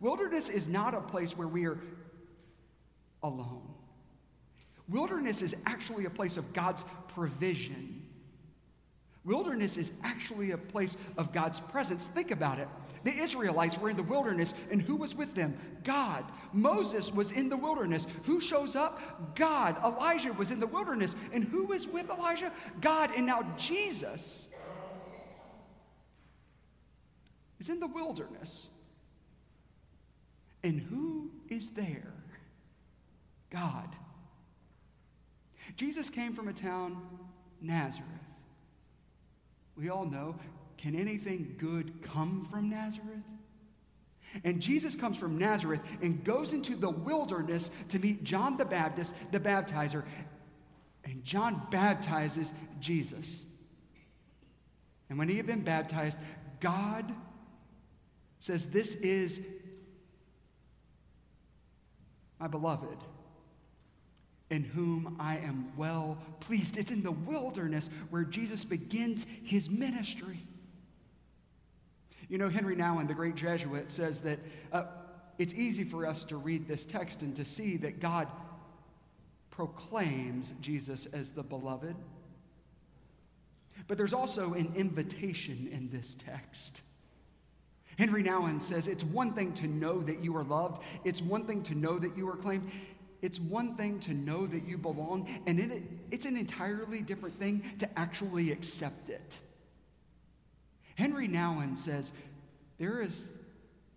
Wilderness 0.00 0.48
is 0.48 0.66
not 0.66 0.94
a 0.94 1.00
place 1.00 1.36
where 1.36 1.48
we 1.48 1.66
are 1.66 1.78
alone. 3.22 3.75
Wilderness 4.88 5.42
is 5.42 5.56
actually 5.66 6.04
a 6.04 6.10
place 6.10 6.36
of 6.36 6.52
God's 6.52 6.84
provision. 7.08 8.02
Wilderness 9.24 9.76
is 9.76 9.90
actually 10.04 10.52
a 10.52 10.58
place 10.58 10.96
of 11.18 11.32
God's 11.32 11.58
presence. 11.58 12.06
Think 12.06 12.30
about 12.30 12.60
it. 12.60 12.68
The 13.02 13.12
Israelites 13.12 13.76
were 13.76 13.90
in 13.90 13.96
the 13.96 14.02
wilderness, 14.04 14.54
and 14.70 14.80
who 14.80 14.94
was 14.94 15.16
with 15.16 15.34
them? 15.34 15.56
God. 15.82 16.24
Moses 16.52 17.12
was 17.12 17.32
in 17.32 17.48
the 17.48 17.56
wilderness. 17.56 18.06
Who 18.24 18.40
shows 18.40 18.76
up? 18.76 19.34
God. 19.34 19.76
Elijah 19.84 20.32
was 20.32 20.52
in 20.52 20.60
the 20.60 20.66
wilderness, 20.66 21.16
and 21.32 21.42
who 21.42 21.66
was 21.66 21.88
with 21.88 22.08
Elijah? 22.08 22.52
God. 22.80 23.10
And 23.16 23.26
now 23.26 23.42
Jesus 23.58 24.46
is 27.58 27.68
in 27.68 27.80
the 27.80 27.86
wilderness. 27.88 28.68
And 30.62 30.80
who 30.80 31.30
is 31.48 31.70
there? 31.70 32.14
God. 33.50 33.88
Jesus 35.76 36.10
came 36.10 36.34
from 36.34 36.48
a 36.48 36.52
town, 36.52 37.00
Nazareth. 37.60 38.06
We 39.76 39.88
all 39.88 40.06
know, 40.06 40.36
can 40.78 40.94
anything 40.94 41.56
good 41.58 42.02
come 42.02 42.46
from 42.50 42.70
Nazareth? 42.70 43.24
And 44.44 44.60
Jesus 44.60 44.94
comes 44.94 45.16
from 45.16 45.38
Nazareth 45.38 45.80
and 46.02 46.22
goes 46.24 46.52
into 46.52 46.76
the 46.76 46.90
wilderness 46.90 47.70
to 47.88 47.98
meet 47.98 48.24
John 48.24 48.56
the 48.56 48.64
Baptist, 48.64 49.14
the 49.32 49.40
baptizer. 49.40 50.04
And 51.04 51.24
John 51.24 51.66
baptizes 51.70 52.52
Jesus. 52.80 53.44
And 55.08 55.18
when 55.18 55.28
he 55.28 55.36
had 55.36 55.46
been 55.46 55.62
baptized, 55.62 56.18
God 56.60 57.12
says, 58.40 58.66
This 58.66 58.94
is 58.96 59.40
my 62.38 62.48
beloved 62.48 62.98
in 64.50 64.62
whom 64.62 65.16
I 65.18 65.38
am 65.38 65.72
well 65.76 66.18
pleased. 66.40 66.76
It's 66.76 66.90
in 66.90 67.02
the 67.02 67.12
wilderness 67.12 67.90
where 68.10 68.24
Jesus 68.24 68.64
begins 68.64 69.26
his 69.42 69.68
ministry. 69.68 70.40
You 72.28 72.38
know, 72.38 72.48
Henri 72.48 72.76
Nouwen, 72.76 73.08
the 73.08 73.14
great 73.14 73.34
Jesuit, 73.34 73.90
says 73.90 74.20
that 74.22 74.38
uh, 74.72 74.84
it's 75.38 75.54
easy 75.54 75.84
for 75.84 76.06
us 76.06 76.24
to 76.24 76.36
read 76.36 76.66
this 76.66 76.84
text 76.84 77.22
and 77.22 77.34
to 77.36 77.44
see 77.44 77.76
that 77.78 78.00
God 78.00 78.28
proclaims 79.50 80.52
Jesus 80.60 81.06
as 81.12 81.30
the 81.30 81.42
beloved. 81.42 81.96
But 83.88 83.98
there's 83.98 84.12
also 84.12 84.54
an 84.54 84.72
invitation 84.74 85.68
in 85.70 85.88
this 85.90 86.16
text. 86.24 86.82
Henri 87.98 88.22
Nouwen 88.22 88.60
says 88.60 88.88
it's 88.88 89.04
one 89.04 89.32
thing 89.32 89.54
to 89.54 89.66
know 89.66 90.02
that 90.02 90.20
you 90.20 90.36
are 90.36 90.44
loved, 90.44 90.82
it's 91.04 91.22
one 91.22 91.44
thing 91.44 91.62
to 91.64 91.74
know 91.74 91.98
that 91.98 92.16
you 92.16 92.28
are 92.28 92.36
claimed, 92.36 92.70
it's 93.22 93.40
one 93.40 93.74
thing 93.76 94.00
to 94.00 94.14
know 94.14 94.46
that 94.46 94.66
you 94.66 94.78
belong, 94.78 95.28
and 95.46 95.58
it, 95.58 95.82
it's 96.10 96.26
an 96.26 96.36
entirely 96.36 97.00
different 97.00 97.38
thing 97.38 97.62
to 97.78 97.98
actually 97.98 98.52
accept 98.52 99.08
it. 99.08 99.38
Henri 100.96 101.28
Nouwen 101.28 101.76
says 101.76 102.12
there 102.78 103.02
is 103.02 103.24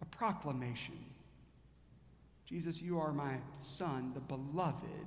a 0.01 0.05
proclamation 0.05 0.97
Jesus, 2.49 2.81
you 2.81 2.99
are 2.99 3.13
my 3.13 3.35
son, 3.61 4.11
the 4.15 4.19
beloved, 4.21 5.05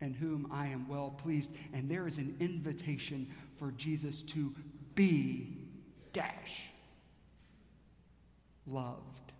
in 0.00 0.14
whom 0.14 0.46
I 0.52 0.68
am 0.68 0.86
well 0.88 1.10
pleased. 1.10 1.50
And 1.72 1.90
there 1.90 2.06
is 2.06 2.18
an 2.18 2.36
invitation 2.38 3.26
for 3.58 3.72
Jesus 3.72 4.22
to 4.22 4.54
be 4.94 5.58
dash 6.12 6.70
loved. 8.68 9.32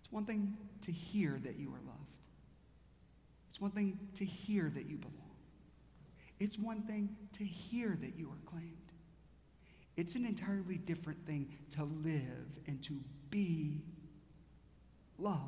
It's 0.00 0.12
one 0.12 0.24
thing 0.24 0.56
to 0.90 0.96
hear 0.96 1.38
that 1.44 1.56
you 1.58 1.68
are 1.68 1.80
loved. 1.86 1.98
It's 3.48 3.60
one 3.60 3.70
thing 3.70 3.98
to 4.14 4.24
hear 4.24 4.70
that 4.74 4.88
you 4.88 4.96
belong. 4.96 5.14
It's 6.40 6.58
one 6.58 6.82
thing 6.82 7.16
to 7.34 7.44
hear 7.44 7.96
that 8.00 8.16
you 8.16 8.28
are 8.28 8.50
claimed. 8.50 8.76
It's 9.96 10.14
an 10.14 10.24
entirely 10.24 10.78
different 10.78 11.24
thing 11.26 11.48
to 11.76 11.84
live 11.84 12.48
and 12.66 12.82
to 12.84 12.98
be 13.30 13.82
loved. 15.18 15.40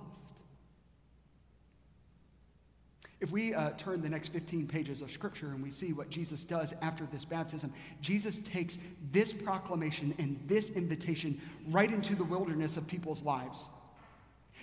If 3.20 3.30
we 3.30 3.54
uh, 3.54 3.70
turn 3.70 4.02
the 4.02 4.08
next 4.08 4.32
15 4.32 4.66
pages 4.66 5.00
of 5.00 5.10
Scripture 5.10 5.46
and 5.46 5.62
we 5.62 5.70
see 5.70 5.92
what 5.92 6.10
Jesus 6.10 6.44
does 6.44 6.74
after 6.82 7.06
this 7.06 7.24
baptism, 7.24 7.72
Jesus 8.00 8.40
takes 8.40 8.78
this 9.12 9.32
proclamation 9.32 10.14
and 10.18 10.40
this 10.46 10.70
invitation 10.70 11.40
right 11.70 11.90
into 11.90 12.14
the 12.14 12.24
wilderness 12.24 12.76
of 12.76 12.86
people's 12.86 13.22
lives. 13.22 13.66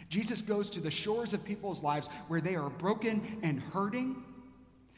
Jesus 0.07 0.41
goes 0.41 0.69
to 0.71 0.79
the 0.79 0.91
shores 0.91 1.33
of 1.33 1.43
people's 1.43 1.83
lives 1.83 2.07
where 2.27 2.41
they 2.41 2.55
are 2.55 2.69
broken 2.69 3.39
and 3.43 3.59
hurting. 3.59 4.23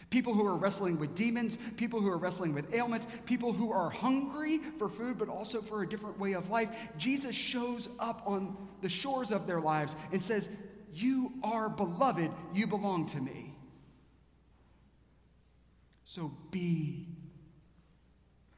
People 0.10 0.34
who 0.34 0.46
are 0.46 0.56
wrestling 0.56 1.00
with 1.00 1.16
demons, 1.16 1.58
people 1.78 2.02
who 2.02 2.10
are 2.10 2.18
wrestling 2.18 2.54
with 2.54 2.74
ailments, 2.74 3.08
people 3.26 3.54
who 3.54 3.72
are 3.72 3.90
hungry 3.90 4.60
for 4.78 4.90
food 4.90 5.18
but 5.18 5.30
also 5.30 5.62
for 5.62 5.84
a 5.84 5.90
different 5.90 6.20
way 6.20 6.34
of 6.34 6.50
life. 6.50 6.70
Jesus 6.98 7.34
shows 7.34 7.88
up 8.00 8.22
on 8.26 8.56
the 8.82 8.90
shores 8.90 9.32
of 9.32 9.48
their 9.48 9.62
lives 9.62 9.96
and 10.12 10.22
says, 10.22 10.50
You 10.94 11.32
are 11.44 11.70
beloved, 11.70 12.30
you 12.54 12.68
belong 12.68 13.08
to 13.08 13.22
me. 13.22 13.56
So 16.04 16.34
be 16.52 17.08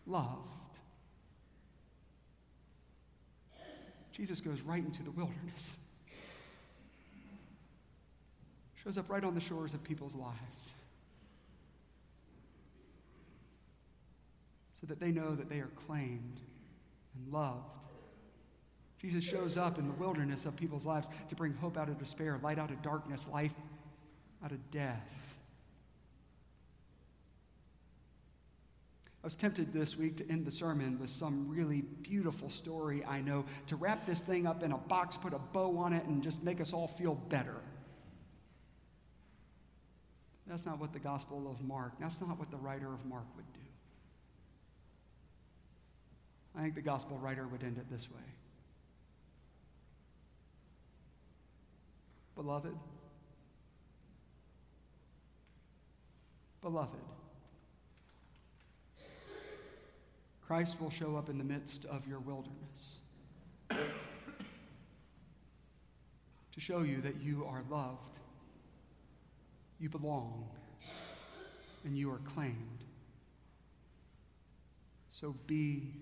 loved. 0.08 0.50
Jesus 4.12 4.42
goes 4.42 4.62
right 4.62 4.84
into 4.84 5.04
the 5.04 5.12
wilderness, 5.12 5.74
shows 8.84 8.98
up 8.98 9.10
right 9.10 9.24
on 9.24 9.34
the 9.34 9.42
shores 9.42 9.74
of 9.74 9.84
people's 9.84 10.16
lives. 10.16 10.74
So 14.82 14.88
that 14.88 15.00
they 15.00 15.12
know 15.12 15.36
that 15.36 15.50
they 15.50 15.60
are 15.60 15.72
claimed 15.88 16.42
and 17.16 17.34
loved. 17.34 17.64
Jesus 19.00 19.24
shows 19.24 19.58
up 19.58 19.78
in 19.78 19.88
the 19.88 19.94
wilderness 19.94 20.46
of 20.46 20.56
people's 20.56 20.86
lives 20.86 21.08
to 21.30 21.36
bring 21.36 21.54
hope 21.54 21.78
out 21.78 21.90
of 21.90 21.98
despair, 21.98 22.40
light 22.42 22.60
out 22.60 22.72
of 22.72 22.82
darkness, 22.82 23.26
life 23.32 23.54
out 24.44 24.52
of 24.52 24.72
death. 24.72 25.08
I 29.24 29.28
was 29.28 29.36
tempted 29.36 29.72
this 29.72 29.98
week 29.98 30.18
to 30.18 30.30
end 30.30 30.46
the 30.46 30.52
sermon 30.52 31.00
with 31.00 31.10
some 31.10 31.48
really 31.48 31.82
beautiful 32.02 32.50
story 32.50 33.06
I 33.06 33.22
know, 33.22 33.46
to 33.68 33.78
wrap 33.78 34.06
this 34.06 34.20
thing 34.20 34.46
up 34.46 34.64
in 34.64 34.74
a 34.74 34.78
box, 34.78 35.16
put 35.16 35.34
a 35.34 35.40
bow 35.40 35.78
on 35.78 35.94
it, 35.94 36.04
and 36.06 36.22
just 36.22 36.44
make 36.44 36.60
us 36.60 36.74
all 36.74 36.90
feel 36.90 37.16
better. 37.16 37.62
That's 40.48 40.66
not 40.66 40.80
what 40.80 40.92
the 40.94 41.00
Gospel 41.00 41.50
of 41.50 41.62
Mark, 41.66 41.94
that's 42.00 42.20
not 42.20 42.38
what 42.38 42.52
the 42.52 42.58
writer 42.58 42.88
of 42.88 43.06
Mark 43.06 43.26
would 43.36 43.52
do. 43.54 43.60
I 46.56 46.62
think 46.62 46.76
the 46.76 46.82
Gospel 46.82 47.18
writer 47.18 47.48
would 47.48 47.64
end 47.64 47.78
it 47.78 47.90
this 47.90 48.10
way 48.10 48.22
Beloved, 52.36 52.76
beloved, 56.62 57.00
Christ 60.46 60.82
will 60.82 60.90
show 60.90 61.16
up 61.16 61.30
in 61.30 61.38
the 61.38 61.44
midst 61.44 61.86
of 61.86 62.08
your 62.08 62.20
wilderness 62.20 62.98
to 66.54 66.62
show 66.62 66.82
you 66.82 67.02
that 67.02 67.22
you 67.22 67.46
are 67.46 67.64
loved, 67.70 68.20
you 69.80 69.90
belong, 69.90 70.48
and 71.84 71.98
you 71.98 72.12
are 72.12 72.20
claimed. 72.34 72.84
So 75.10 75.36
be 75.48 75.94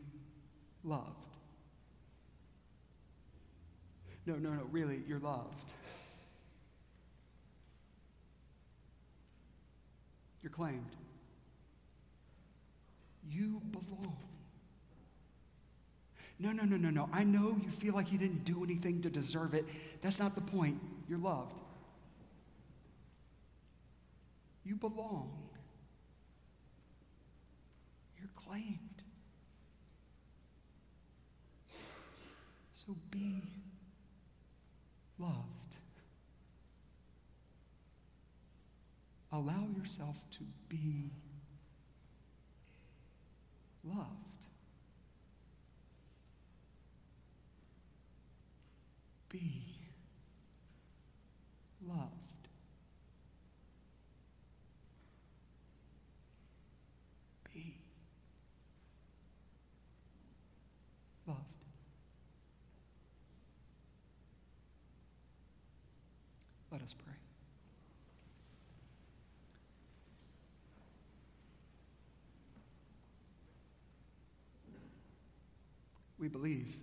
loved. 0.84 1.26
No, 4.26 4.36
no, 4.36 4.52
no, 4.52 4.64
really, 4.72 5.02
you're 5.08 5.20
loved. 5.20 5.72
You're 10.42 10.52
claimed. 10.52 10.96
You 13.30 13.62
belong. 13.72 14.18
No, 16.40 16.52
no, 16.52 16.64
no, 16.64 16.76
no, 16.78 16.90
no. 16.90 17.10
I 17.14 17.24
know 17.24 17.56
you 17.64 17.70
feel 17.70 17.94
like 17.94 18.12
you 18.12 18.18
didn't 18.18 18.46
do 18.46 18.64
anything 18.64 19.02
to 19.04 19.10
deserve 19.10 19.54
it. 19.54 19.66
That's 20.02 20.20
not 20.20 20.34
the 20.34 20.42
point. 20.42 20.80
You're 21.08 21.20
loved. 21.20 21.61
You 24.64 24.76
belong. 24.76 25.32
You're 28.20 28.30
claimed. 28.36 28.78
So 32.74 32.96
be 33.10 33.42
loved. 35.20 35.62
Allow 39.32 39.68
yourself 39.78 40.18
to 40.32 40.40
be 40.68 41.12
loved. 43.84 44.08
Be 49.30 49.64
loved. 51.88 52.10
Be 57.54 57.78
loved. 61.26 61.38
Let 66.72 66.82
us 66.82 66.94
pray. 67.06 67.16
We 76.22 76.28
believe. 76.28 76.78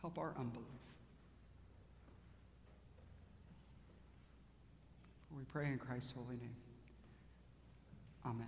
Help 0.00 0.16
our 0.16 0.32
unbelief. 0.38 0.68
We 5.36 5.42
pray 5.52 5.66
in 5.66 5.78
Christ's 5.78 6.12
holy 6.12 6.36
name. 6.36 6.54
Amen. 8.24 8.46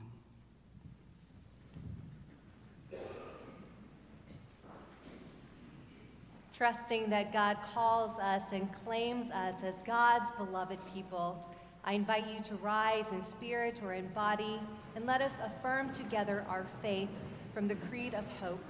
Trusting 6.55 7.11
that 7.11 7.33
God 7.33 7.59
calls 7.75 8.17
us 8.21 8.43
and 8.53 8.69
claims 8.85 9.31
us 9.31 9.63
as 9.65 9.75
God's 9.85 10.31
beloved 10.39 10.79
people, 10.95 11.45
I 11.85 11.95
invite 11.95 12.27
you 12.29 12.41
to 12.45 12.55
rise 12.57 13.07
in 13.11 13.23
spirit 13.23 13.81
or 13.83 13.93
in 13.93 14.07
body 14.09 14.61
and 14.95 15.05
let 15.05 15.21
us 15.21 15.33
affirm 15.45 15.93
together 15.93 16.47
our 16.49 16.65
faith 16.81 17.11
from 17.57 17.69
the 17.69 17.75
Creed 17.75 18.13
of 18.13 18.27
Hope. 18.39 18.63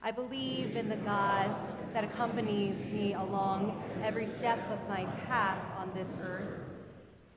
I 0.00 0.12
believe 0.12 0.76
in 0.76 0.88
the 0.88 0.94
God 0.94 1.52
that 1.92 2.04
accompanies 2.04 2.76
me 2.92 3.14
along 3.14 3.82
every 4.04 4.26
step 4.26 4.60
of 4.70 4.88
my 4.88 5.04
path 5.26 5.58
on 5.78 5.90
this 5.96 6.08
earth, 6.20 6.60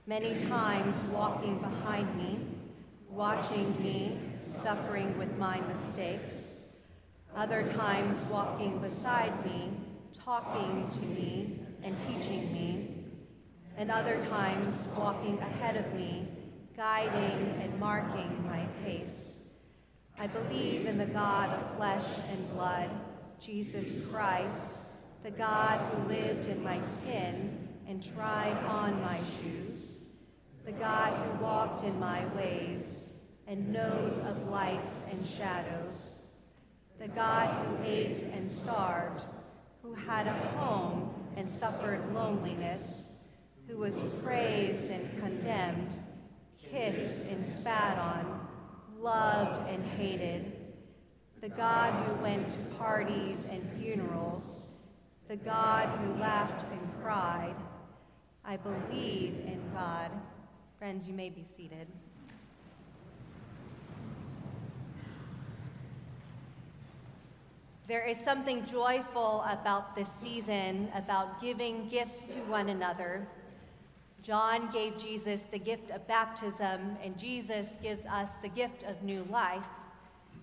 many 0.05 0.35
times 0.45 0.95
walking 1.11 1.57
behind 1.57 2.15
me, 2.15 2.39
watching 3.09 3.75
me, 3.81 4.19
suffering 4.61 5.17
with 5.17 5.35
my 5.39 5.59
mistakes, 5.61 6.35
other 7.35 7.67
times 7.69 8.19
walking 8.29 8.77
beside 8.77 9.43
me, 9.47 9.71
talking 10.23 10.87
to 10.93 11.01
me 11.07 11.59
and 11.81 11.95
teaching 12.07 12.53
me, 12.53 12.87
and 13.77 13.89
other 13.89 14.21
times 14.29 14.75
walking 14.95 15.39
ahead 15.39 15.75
of 15.75 15.91
me, 15.95 16.27
guiding 16.77 17.57
and 17.61 17.79
marking 17.79 18.45
my 18.45 18.65
pace. 18.83 19.29
I 20.19 20.27
believe 20.27 20.87
in 20.87 20.97
the 20.97 21.05
God 21.05 21.49
of 21.49 21.77
flesh 21.77 22.05
and 22.29 22.53
blood, 22.53 22.89
Jesus 23.39 23.93
Christ, 24.11 24.61
the 25.23 25.31
God 25.31 25.79
who 25.79 26.09
lived 26.09 26.47
in 26.49 26.61
my 26.61 26.81
skin 26.81 27.67
and 27.87 28.03
tried 28.13 28.57
on 28.65 29.01
my 29.01 29.19
shoes, 29.39 29.87
the 30.65 30.73
God 30.73 31.13
who 31.13 31.43
walked 31.43 31.85
in 31.85 31.97
my 31.99 32.25
ways 32.35 32.83
and 33.47 33.71
knows 33.71 34.13
of 34.25 34.49
lights 34.49 34.99
and 35.11 35.25
shadows, 35.25 36.07
the 36.99 37.07
God 37.07 37.47
who 37.65 37.85
ate 37.85 38.21
and 38.33 38.49
starved, 38.49 39.23
who 39.81 39.93
had 39.93 40.27
a 40.27 40.33
home 40.57 41.13
and 41.37 41.47
suffered 41.47 42.01
loneliness, 42.13 42.81
who 43.67 43.77
was 43.77 43.95
praised 44.23 44.89
and 44.91 45.21
condemned, 45.21 46.04
kissed 46.75 47.25
and 47.29 47.45
spat 47.45 47.97
on, 47.97 48.47
loved 48.99 49.61
and 49.69 49.83
hated, 49.97 50.51
the 51.39 51.47
God 51.47 51.93
who 52.05 52.21
went 52.21 52.49
to 52.49 52.57
parties 52.77 53.37
and 53.49 53.63
funerals, 53.79 54.45
the 55.29 55.37
God 55.37 55.87
who 55.99 56.19
laughed 56.19 56.65
and 56.71 56.91
cried. 57.01 57.55
I 58.43 58.57
believe 58.57 59.35
in 59.45 59.61
God. 59.73 60.11
Friends, 60.77 61.07
you 61.07 61.13
may 61.13 61.29
be 61.29 61.45
seated. 61.55 61.87
There 67.87 68.03
is 68.03 68.17
something 68.17 68.65
joyful 68.65 69.45
about 69.47 69.95
this 69.95 70.09
season, 70.19 70.89
about 70.93 71.39
giving 71.39 71.87
gifts 71.87 72.25
to 72.25 72.39
one 72.49 72.69
another. 72.69 73.27
John 74.25 74.71
gave 74.71 74.97
Jesus 74.97 75.43
the 75.51 75.59
gift 75.59 75.91
of 75.91 76.07
baptism, 76.07 76.97
and 77.03 77.15
Jesus 77.15 77.67
gives 77.83 78.03
us 78.07 78.27
the 78.41 78.49
gift 78.49 78.81
of 78.83 79.03
new 79.03 79.23
life. 79.29 79.67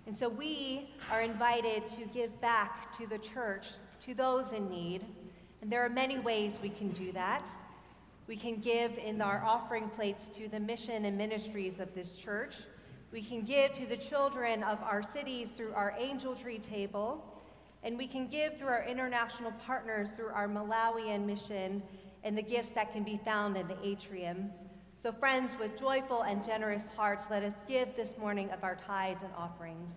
And 0.07 0.17
so 0.17 0.29
we 0.29 0.89
are 1.11 1.21
invited 1.21 1.89
to 1.89 2.05
give 2.15 2.41
back 2.41 2.97
to 2.99 3.09
the 3.09 3.19
church, 3.19 3.71
to 4.07 4.15
those 4.15 4.53
in 4.53 4.71
need. 4.71 5.05
And 5.61 5.73
there 5.73 5.85
are 5.85 5.89
many 5.89 6.21
ways 6.21 6.61
we 6.63 6.69
can 6.69 6.91
do 6.91 7.11
that. 7.11 7.51
We 8.29 8.37
can 8.37 8.61
give 8.61 8.99
in 8.99 9.21
our 9.21 9.43
offering 9.45 9.89
plates 9.89 10.29
to 10.37 10.47
the 10.47 10.61
mission 10.61 11.05
and 11.05 11.19
ministries 11.19 11.81
of 11.81 11.93
this 11.93 12.13
church. 12.13 12.59
We 13.11 13.21
can 13.21 13.43
give 13.43 13.73
to 13.73 13.87
the 13.87 13.97
children 13.97 14.63
of 14.63 14.81
our 14.85 15.03
cities 15.03 15.49
through 15.57 15.73
our 15.75 15.93
angel 15.99 16.37
tree 16.37 16.59
table. 16.59 17.25
And 17.83 17.99
we 17.99 18.07
can 18.07 18.29
give 18.29 18.59
through 18.59 18.69
our 18.69 18.85
international 18.85 19.51
partners 19.67 20.11
through 20.11 20.29
our 20.29 20.47
Malawian 20.47 21.27
mission 21.27 21.83
and 22.25 22.37
the 22.37 22.43
gifts 22.43 22.71
that 22.71 22.93
can 22.93 23.03
be 23.03 23.21
found 23.25 23.57
in 23.57 23.67
the 23.69 23.77
atrium. 23.83 24.51
So, 25.03 25.13
friends, 25.13 25.53
with 25.59 25.79
joyful 25.79 26.23
and 26.23 26.45
generous 26.45 26.87
hearts, 26.97 27.25
let 27.29 27.43
us 27.43 27.55
give 27.69 27.97
this 27.97 28.17
morning 28.19 28.51
of 28.51 28.63
our 28.63 28.77
tithes 28.77 29.23
and 29.23 29.33
offerings. 29.37 29.93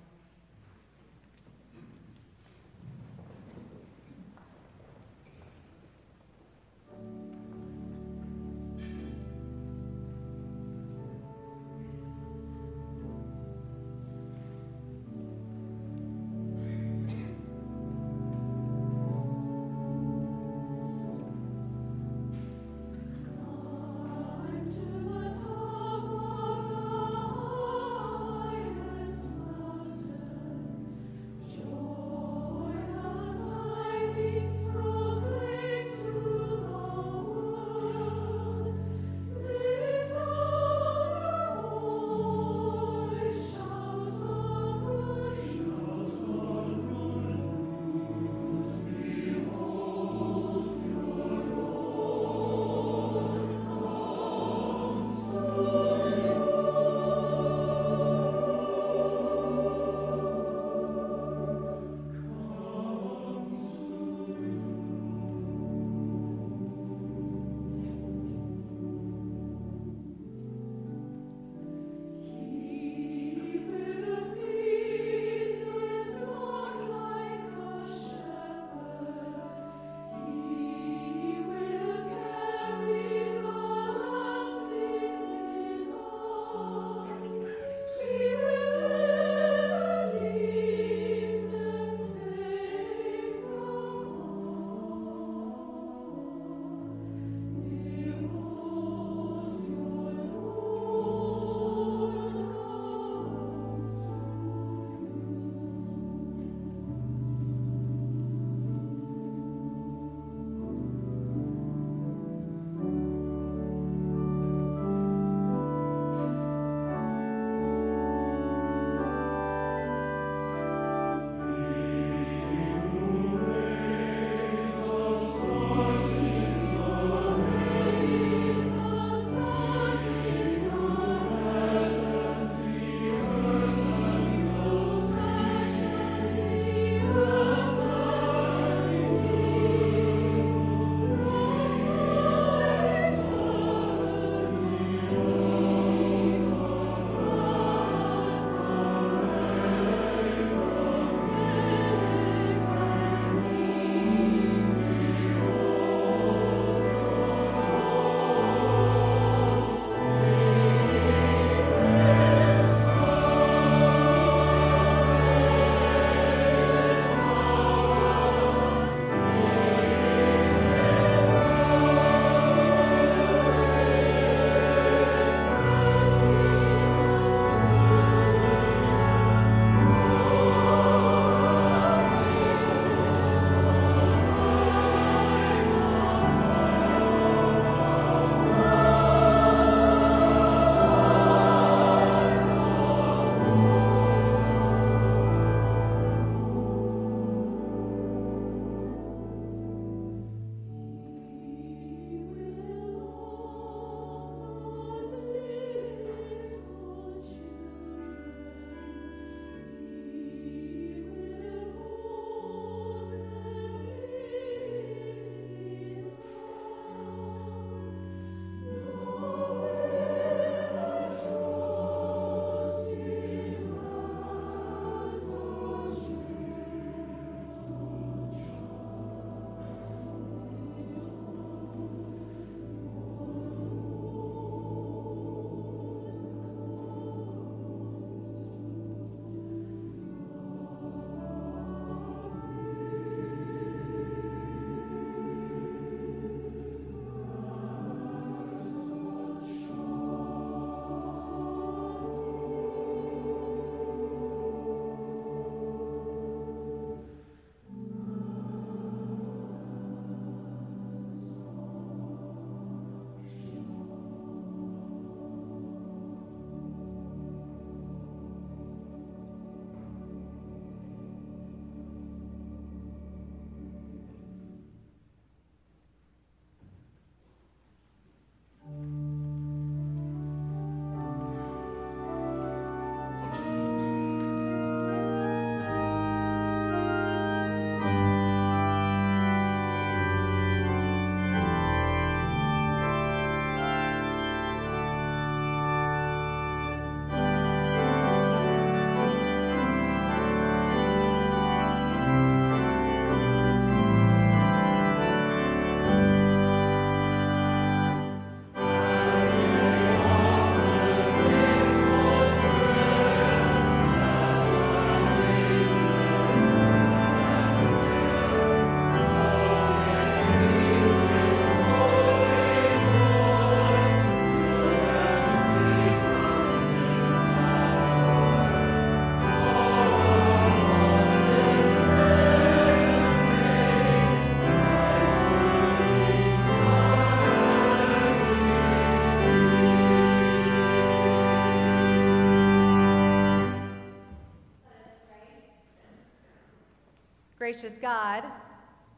Gracious 347.45 347.77
God, 347.77 348.23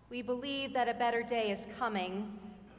we 0.09 0.21
believe 0.21 0.71
that 0.71 0.87
a 0.87 0.93
better 0.93 1.21
day 1.21 1.51
is 1.51 1.67
coming, 1.77 2.31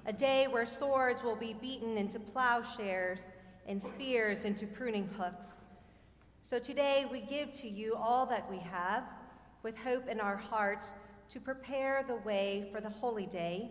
a 0.07 0.13
day 0.15 0.47
where 0.47 0.65
swords 0.65 1.23
will 1.23 1.37
be 1.37 1.53
beaten 1.61 1.99
into 1.99 2.19
plowshares 2.19 3.19
and 3.67 3.83
spears 3.83 4.47
into 4.47 4.67
pruning 4.67 5.07
hooks. 5.19 5.49
So 6.43 6.59
today 6.59 7.05
we 7.13 7.21
give 7.21 7.53
to 7.61 7.69
you 7.69 7.95
all 7.97 8.25
that 8.29 8.51
we 8.51 8.57
have, 8.57 9.05
with 9.63 9.77
hope 9.77 10.09
in 10.09 10.21
our 10.21 10.39
hearts, 10.39 10.87
to 11.29 11.39
prepare 11.39 12.03
the 12.09 12.17
way 12.17 12.71
for 12.73 12.81
the 12.81 12.89
holy 12.89 13.27
day. 13.27 13.69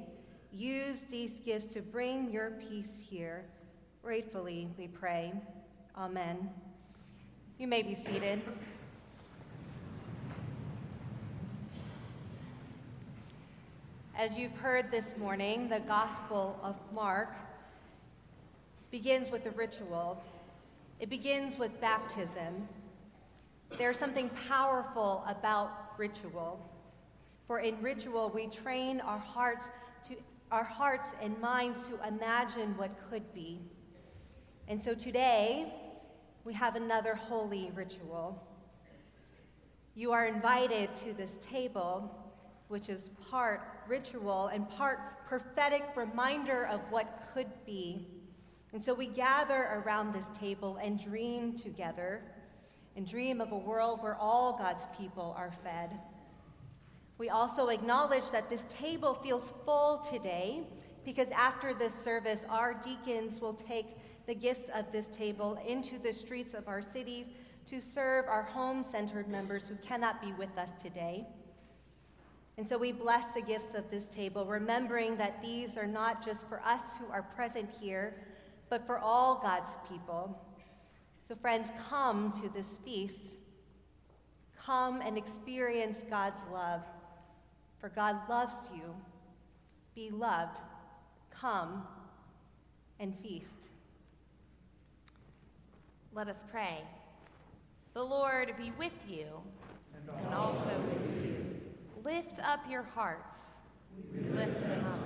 Use 0.51 1.01
these 1.09 1.39
gifts 1.39 1.73
to 1.73 1.81
bring 1.81 2.29
your 2.29 2.51
peace 2.69 3.01
here. 3.09 3.43
Gratefully 4.03 4.69
we 4.77 4.87
pray. 4.87 5.33
Amen. 5.97 6.47
You 7.57 7.65
may 7.65 7.81
be 7.81 7.95
seated. 7.95 8.43
As 14.17 14.35
you've 14.35 14.55
heard 14.55 14.89
this 14.89 15.15
morning, 15.15 15.69
the 15.69 15.79
Gospel 15.81 16.59
of 16.63 16.75
Mark 16.91 17.35
begins 18.89 19.29
with 19.29 19.45
a 19.45 19.51
ritual. 19.51 20.19
It 20.99 21.07
begins 21.07 21.59
with 21.59 21.79
baptism. 21.79 22.67
There's 23.77 23.99
something 23.99 24.31
powerful 24.49 25.23
about 25.27 25.99
ritual. 25.99 26.67
For 27.45 27.59
in 27.59 27.79
ritual, 27.79 28.31
we 28.33 28.47
train 28.47 29.01
our 29.01 29.19
hearts, 29.19 29.67
to, 30.07 30.15
our 30.51 30.63
hearts 30.63 31.09
and 31.21 31.39
minds 31.39 31.87
to 31.87 31.99
imagine 32.07 32.75
what 32.75 32.89
could 33.11 33.35
be. 33.35 33.59
And 34.67 34.81
so 34.81 34.95
today, 34.95 35.71
we 36.43 36.55
have 36.55 36.75
another 36.75 37.13
holy 37.13 37.69
ritual. 37.75 38.43
You 39.93 40.11
are 40.11 40.25
invited 40.25 40.95
to 40.95 41.13
this 41.13 41.37
table 41.37 42.26
which 42.67 42.89
is 42.89 43.09
part 43.29 43.61
ritual 43.87 44.47
and 44.47 44.69
part 44.69 45.25
prophetic 45.27 45.83
reminder 45.95 46.65
of 46.67 46.81
what 46.89 47.29
could 47.33 47.47
be. 47.65 48.07
And 48.73 48.83
so 48.83 48.93
we 48.93 49.07
gather 49.07 49.81
around 49.83 50.13
this 50.13 50.27
table 50.37 50.77
and 50.81 51.01
dream 51.01 51.57
together 51.57 52.21
and 52.95 53.07
dream 53.07 53.41
of 53.41 53.51
a 53.51 53.57
world 53.57 54.01
where 54.01 54.15
all 54.15 54.57
God's 54.57 54.83
people 54.97 55.33
are 55.37 55.51
fed. 55.63 55.91
We 57.17 57.29
also 57.29 57.67
acknowledge 57.69 58.29
that 58.31 58.49
this 58.49 58.65
table 58.69 59.15
feels 59.15 59.53
full 59.65 59.99
today 59.99 60.67
because 61.05 61.27
after 61.29 61.73
this 61.73 61.93
service, 61.93 62.41
our 62.49 62.73
deacons 62.73 63.39
will 63.39 63.53
take 63.53 63.85
the 64.27 64.35
gifts 64.35 64.69
of 64.75 64.91
this 64.91 65.07
table 65.07 65.57
into 65.65 65.97
the 65.97 66.11
streets 66.11 66.53
of 66.53 66.67
our 66.67 66.81
cities 66.81 67.27
to 67.65 67.79
serve 67.79 68.25
our 68.27 68.43
home 68.43 68.85
centered 68.89 69.27
members 69.27 69.67
who 69.67 69.75
cannot 69.75 70.21
be 70.21 70.33
with 70.33 70.55
us 70.57 70.69
today. 70.81 71.25
And 72.57 72.67
so 72.67 72.77
we 72.77 72.91
bless 72.91 73.25
the 73.33 73.41
gifts 73.41 73.75
of 73.75 73.89
this 73.91 74.07
table, 74.07 74.45
remembering 74.45 75.15
that 75.17 75.41
these 75.41 75.77
are 75.77 75.85
not 75.85 76.25
just 76.25 76.47
for 76.47 76.59
us 76.65 76.81
who 76.99 77.11
are 77.11 77.21
present 77.21 77.69
here, 77.79 78.15
but 78.69 78.85
for 78.85 78.97
all 78.97 79.39
God's 79.41 79.69
people. 79.89 80.41
So, 81.27 81.35
friends, 81.35 81.69
come 81.89 82.31
to 82.41 82.49
this 82.49 82.79
feast. 82.83 83.35
Come 84.59 85.01
and 85.01 85.17
experience 85.17 86.03
God's 86.09 86.41
love, 86.51 86.81
for 87.79 87.89
God 87.89 88.17
loves 88.27 88.55
you. 88.73 88.95
Be 89.95 90.09
loved. 90.09 90.57
Come 91.29 91.87
and 92.99 93.15
feast. 93.19 93.67
Let 96.13 96.27
us 96.27 96.43
pray. 96.51 96.79
The 97.93 98.03
Lord 98.03 98.53
be 98.57 98.71
with 98.77 98.95
you 99.07 99.27
and 99.95 100.33
also 100.33 100.71
with 100.91 101.25
you. 101.25 101.36
Lift 102.07 102.39
up 102.39 102.61
your 102.69 102.83
hearts. 102.83 103.55
Lift 104.31 104.61
them 104.61 104.85
up. 104.85 104.99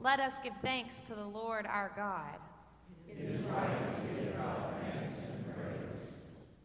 Let 0.00 0.18
us 0.18 0.34
give 0.42 0.54
thanks 0.60 0.94
to 1.06 1.14
the 1.14 1.24
Lord 1.24 1.66
our 1.66 1.92
God. 1.94 2.40
It 3.08 3.16
is 3.18 3.40
right 3.42 3.78
to 3.94 4.20
give 4.20 4.36
God 4.36 4.74
thanks 4.82 5.20
and 5.32 5.54
praise. 5.54 6.10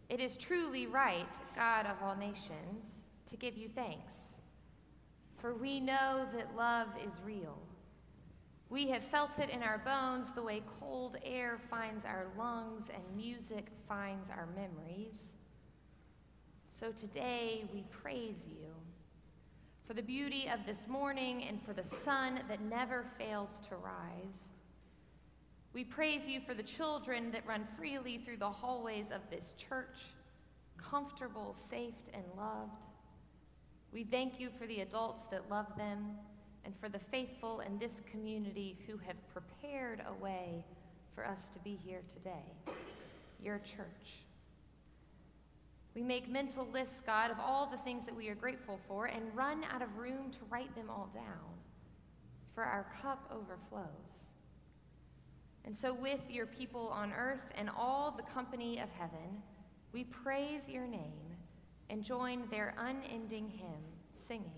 It 0.09 0.19
is 0.19 0.35
truly 0.35 0.87
right, 0.87 1.27
God 1.55 1.85
of 1.85 1.97
all 2.01 2.15
nations, 2.15 3.03
to 3.29 3.37
give 3.37 3.55
you 3.55 3.69
thanks. 3.75 4.37
For 5.37 5.53
we 5.53 5.79
know 5.79 6.25
that 6.35 6.55
love 6.55 6.87
is 6.97 7.13
real. 7.23 7.59
We 8.69 8.87
have 8.87 9.03
felt 9.03 9.37
it 9.37 9.51
in 9.51 9.61
our 9.61 9.77
bones 9.77 10.33
the 10.33 10.41
way 10.41 10.63
cold 10.79 11.17
air 11.23 11.59
finds 11.69 12.03
our 12.03 12.25
lungs 12.35 12.85
and 12.91 13.03
music 13.15 13.67
finds 13.87 14.31
our 14.31 14.47
memories. 14.55 15.33
So 16.67 16.91
today 16.91 17.65
we 17.71 17.83
praise 17.91 18.47
you 18.49 18.73
for 19.85 19.93
the 19.93 20.01
beauty 20.01 20.49
of 20.51 20.65
this 20.65 20.87
morning 20.87 21.43
and 21.43 21.61
for 21.63 21.73
the 21.73 21.83
sun 21.83 22.39
that 22.47 22.61
never 22.61 23.05
fails 23.17 23.51
to 23.67 23.75
rise. 23.75 24.49
We 25.73 25.83
praise 25.83 26.25
you 26.25 26.39
for 26.39 26.53
the 26.53 26.63
children 26.63 27.31
that 27.31 27.45
run 27.45 27.67
freely 27.77 28.19
through 28.19 28.37
the 28.37 28.49
hallways 28.49 29.11
of 29.11 29.21
this 29.29 29.53
church, 29.57 29.97
comfortable, 30.77 31.55
safe, 31.69 31.95
and 32.13 32.23
loved. 32.37 32.71
We 33.91 34.03
thank 34.03 34.39
you 34.39 34.49
for 34.57 34.67
the 34.67 34.81
adults 34.81 35.25
that 35.31 35.49
love 35.49 35.67
them 35.77 36.11
and 36.63 36.73
for 36.79 36.89
the 36.89 36.99
faithful 36.99 37.59
in 37.59 37.77
this 37.77 38.01
community 38.09 38.77
who 38.87 38.97
have 38.97 39.17
prepared 39.33 40.01
a 40.07 40.23
way 40.23 40.63
for 41.13 41.25
us 41.25 41.49
to 41.49 41.59
be 41.59 41.77
here 41.83 42.01
today, 42.13 42.73
your 43.43 43.59
church. 43.59 44.23
We 45.95 46.01
make 46.01 46.29
mental 46.29 46.67
lists, 46.73 47.01
God, 47.05 47.29
of 47.29 47.39
all 47.39 47.67
the 47.67 47.77
things 47.77 48.05
that 48.05 48.15
we 48.15 48.27
are 48.29 48.35
grateful 48.35 48.79
for 48.87 49.05
and 49.05 49.23
run 49.35 49.63
out 49.71 49.81
of 49.81 49.97
room 49.97 50.31
to 50.31 50.39
write 50.49 50.73
them 50.75 50.89
all 50.89 51.09
down, 51.13 51.53
for 52.55 52.63
our 52.63 52.87
cup 53.01 53.29
overflows. 53.31 54.23
And 55.65 55.77
so, 55.77 55.93
with 55.93 56.21
your 56.29 56.45
people 56.45 56.89
on 56.89 57.13
earth 57.13 57.51
and 57.55 57.69
all 57.69 58.11
the 58.11 58.23
company 58.23 58.79
of 58.79 58.89
heaven, 58.89 59.41
we 59.93 60.03
praise 60.05 60.67
your 60.67 60.87
name 60.87 61.37
and 61.89 62.03
join 62.03 62.43
their 62.49 62.73
unending 62.77 63.49
hymn, 63.49 63.83
singing. 64.15 64.51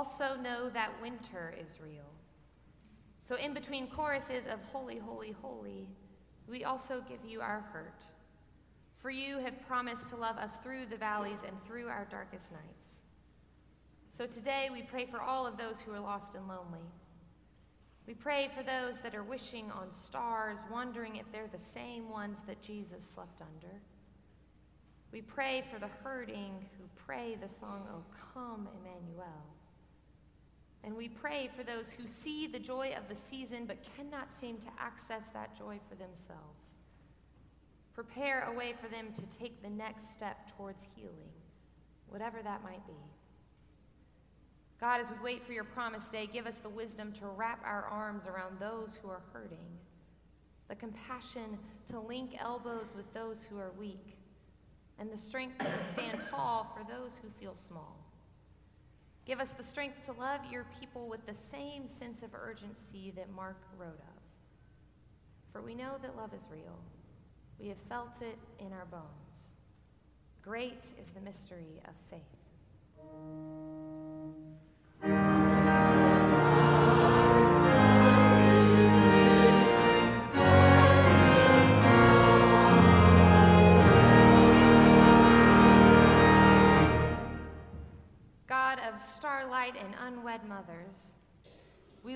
Also 0.00 0.34
know 0.40 0.70
that 0.70 0.90
winter 1.02 1.54
is 1.60 1.78
real. 1.78 2.08
So, 3.28 3.34
in 3.34 3.52
between 3.52 3.86
choruses 3.86 4.46
of 4.46 4.58
Holy, 4.72 4.96
Holy, 4.96 5.32
Holy, 5.42 5.88
we 6.48 6.64
also 6.64 7.04
give 7.06 7.18
you 7.28 7.42
our 7.42 7.60
hurt. 7.70 8.02
For 8.96 9.10
you 9.10 9.38
have 9.40 9.66
promised 9.66 10.08
to 10.08 10.16
love 10.16 10.38
us 10.38 10.52
through 10.62 10.86
the 10.86 10.96
valleys 10.96 11.40
and 11.46 11.54
through 11.66 11.88
our 11.88 12.06
darkest 12.10 12.50
nights. 12.50 12.88
So 14.16 14.26
today 14.26 14.68
we 14.72 14.82
pray 14.82 15.04
for 15.04 15.20
all 15.20 15.46
of 15.46 15.58
those 15.58 15.80
who 15.80 15.92
are 15.92 16.00
lost 16.00 16.34
and 16.34 16.48
lonely. 16.48 16.86
We 18.06 18.14
pray 18.14 18.50
for 18.56 18.62
those 18.62 19.00
that 19.02 19.14
are 19.14 19.22
wishing 19.22 19.70
on 19.70 19.92
stars, 19.92 20.58
wondering 20.72 21.16
if 21.16 21.30
they're 21.30 21.46
the 21.52 21.58
same 21.58 22.08
ones 22.08 22.38
that 22.46 22.62
Jesus 22.62 23.04
slept 23.04 23.40
under. 23.40 23.74
We 25.12 25.20
pray 25.20 25.62
for 25.70 25.78
the 25.78 25.90
hurting 26.02 26.66
who 26.78 26.84
pray 26.96 27.36
the 27.40 27.54
song, 27.54 27.86
O 27.92 28.02
come, 28.34 28.68
Emmanuel. 28.80 29.59
And 30.82 30.96
we 30.96 31.08
pray 31.08 31.50
for 31.54 31.62
those 31.62 31.90
who 31.90 32.06
see 32.06 32.46
the 32.46 32.58
joy 32.58 32.94
of 32.96 33.08
the 33.08 33.16
season 33.16 33.66
but 33.66 33.78
cannot 33.96 34.32
seem 34.32 34.58
to 34.58 34.68
access 34.78 35.26
that 35.34 35.56
joy 35.56 35.78
for 35.88 35.94
themselves. 35.94 36.70
Prepare 37.94 38.48
a 38.48 38.56
way 38.56 38.74
for 38.80 38.88
them 38.88 39.08
to 39.12 39.38
take 39.38 39.62
the 39.62 39.68
next 39.68 40.12
step 40.12 40.56
towards 40.56 40.84
healing, 40.96 41.32
whatever 42.08 42.40
that 42.42 42.62
might 42.62 42.86
be. 42.86 42.94
God, 44.80 45.02
as 45.02 45.10
we 45.10 45.16
wait 45.22 45.44
for 45.44 45.52
your 45.52 45.64
promise 45.64 46.08
day, 46.08 46.26
give 46.32 46.46
us 46.46 46.56
the 46.56 46.68
wisdom 46.70 47.12
to 47.12 47.26
wrap 47.26 47.62
our 47.66 47.84
arms 47.84 48.22
around 48.26 48.58
those 48.58 48.96
who 49.02 49.10
are 49.10 49.20
hurting, 49.34 49.58
the 50.68 50.74
compassion 50.74 51.58
to 51.90 52.00
link 52.00 52.36
elbows 52.40 52.94
with 52.96 53.12
those 53.12 53.44
who 53.50 53.58
are 53.58 53.72
weak, 53.78 54.16
and 54.98 55.12
the 55.12 55.18
strength 55.18 55.58
to 55.58 55.84
stand 55.92 56.24
tall 56.30 56.74
for 56.74 56.90
those 56.90 57.12
who 57.20 57.28
feel 57.38 57.54
small. 57.68 57.99
Give 59.30 59.38
us 59.38 59.50
the 59.50 59.62
strength 59.62 60.04
to 60.06 60.12
love 60.20 60.40
your 60.50 60.66
people 60.80 61.08
with 61.08 61.24
the 61.24 61.34
same 61.34 61.86
sense 61.86 62.24
of 62.24 62.30
urgency 62.34 63.12
that 63.14 63.32
Mark 63.32 63.58
wrote 63.78 64.00
of. 64.00 64.22
For 65.52 65.62
we 65.62 65.72
know 65.72 65.98
that 66.02 66.16
love 66.16 66.34
is 66.34 66.48
real. 66.50 66.76
We 67.60 67.68
have 67.68 67.78
felt 67.88 68.20
it 68.22 68.36
in 68.58 68.72
our 68.72 68.86
bones. 68.86 69.04
Great 70.42 70.82
is 71.00 71.10
the 71.10 71.20
mystery 71.20 71.80
of 71.86 71.94
faith. 72.10 73.79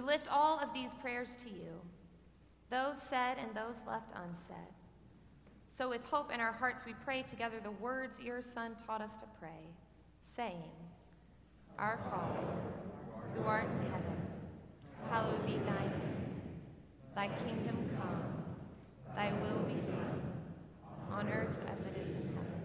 Lift 0.04 0.28
all 0.28 0.58
of 0.58 0.72
these 0.72 0.94
prayers 0.94 1.36
to 1.42 1.50
you, 1.50 1.80
those 2.70 3.00
said 3.00 3.38
and 3.38 3.54
those 3.54 3.80
left 3.86 4.10
unsaid. 4.14 4.74
So, 5.76 5.88
with 5.88 6.04
hope 6.04 6.32
in 6.32 6.40
our 6.40 6.52
hearts, 6.52 6.82
we 6.86 6.94
pray 7.04 7.22
together 7.22 7.56
the 7.60 7.70
words 7.70 8.20
your 8.20 8.42
Son 8.42 8.76
taught 8.86 9.00
us 9.00 9.12
to 9.14 9.24
pray, 9.40 9.68
saying, 10.22 10.70
Our 11.78 11.98
Father, 12.10 12.46
who 13.34 13.44
art 13.44 13.68
in 13.68 13.90
heaven, 13.90 14.16
hallowed 15.10 15.44
be 15.46 15.58
thy 15.58 15.82
name. 15.82 16.14
Thy 17.14 17.28
kingdom 17.28 17.90
come, 18.00 18.44
thy 19.16 19.32
will 19.32 19.62
be 19.64 19.80
done, 19.80 20.22
on 21.10 21.28
earth 21.28 21.56
as 21.66 21.84
it 21.86 22.00
is 22.00 22.10
in 22.10 22.28
heaven. 22.34 22.62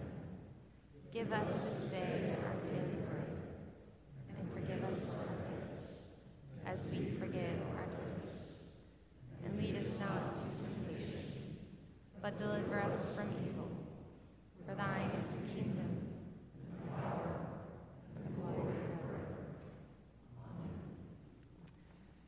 Give 1.12 1.32
us 1.32 1.50
this 1.68 1.84
day 1.86 2.36
our 2.44 2.54
daily 2.70 3.02
bread, 3.08 3.38
and 4.38 4.52
forgive 4.52 4.84
us 4.84 5.29
as 6.72 6.84
we 6.92 7.10
forgive 7.18 7.58
our 7.76 7.86
debtors. 7.86 8.30
And 9.44 9.58
lead 9.60 9.76
us 9.76 9.92
not 9.98 10.36
into 10.36 10.62
temptation, 10.62 11.56
but 12.22 12.38
deliver 12.38 12.80
us 12.80 13.08
from 13.16 13.28
evil. 13.44 13.68
For 14.66 14.74
thine 14.76 15.10
is 15.20 15.26
the 15.28 15.54
kingdom, 15.54 16.06
and 16.70 16.86
the 16.86 16.92
power, 17.02 17.40
and 18.14 18.24
the 18.24 18.40
glory 18.40 18.74
forever. 19.08 19.20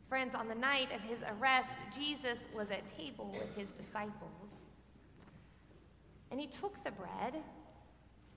Friends, 0.09 0.34
on 0.34 0.49
the 0.49 0.55
night 0.57 0.88
of 0.93 1.03
his 1.03 1.22
arrest, 1.38 1.78
Jesus 1.95 2.45
was 2.55 2.70
at 2.72 2.88
table 2.97 3.32
with 3.38 3.55
his 3.55 3.72
disciples. 3.72 4.70
And 6.32 6.40
he 6.40 6.47
took 6.47 6.82
the 6.82 6.90
bread, 6.90 7.36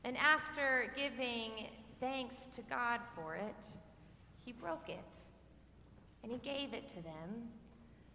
and 0.04 0.18
after 0.18 0.92
giving 0.96 1.70
thanks 2.00 2.48
to 2.48 2.62
God 2.64 3.00
for 3.16 3.36
it, 3.36 3.56
he 4.44 4.52
broke 4.52 4.90
it, 4.90 5.18
and 6.26 6.34
he 6.34 6.40
gave 6.40 6.74
it 6.74 6.88
to 6.88 6.96
them, 7.04 7.50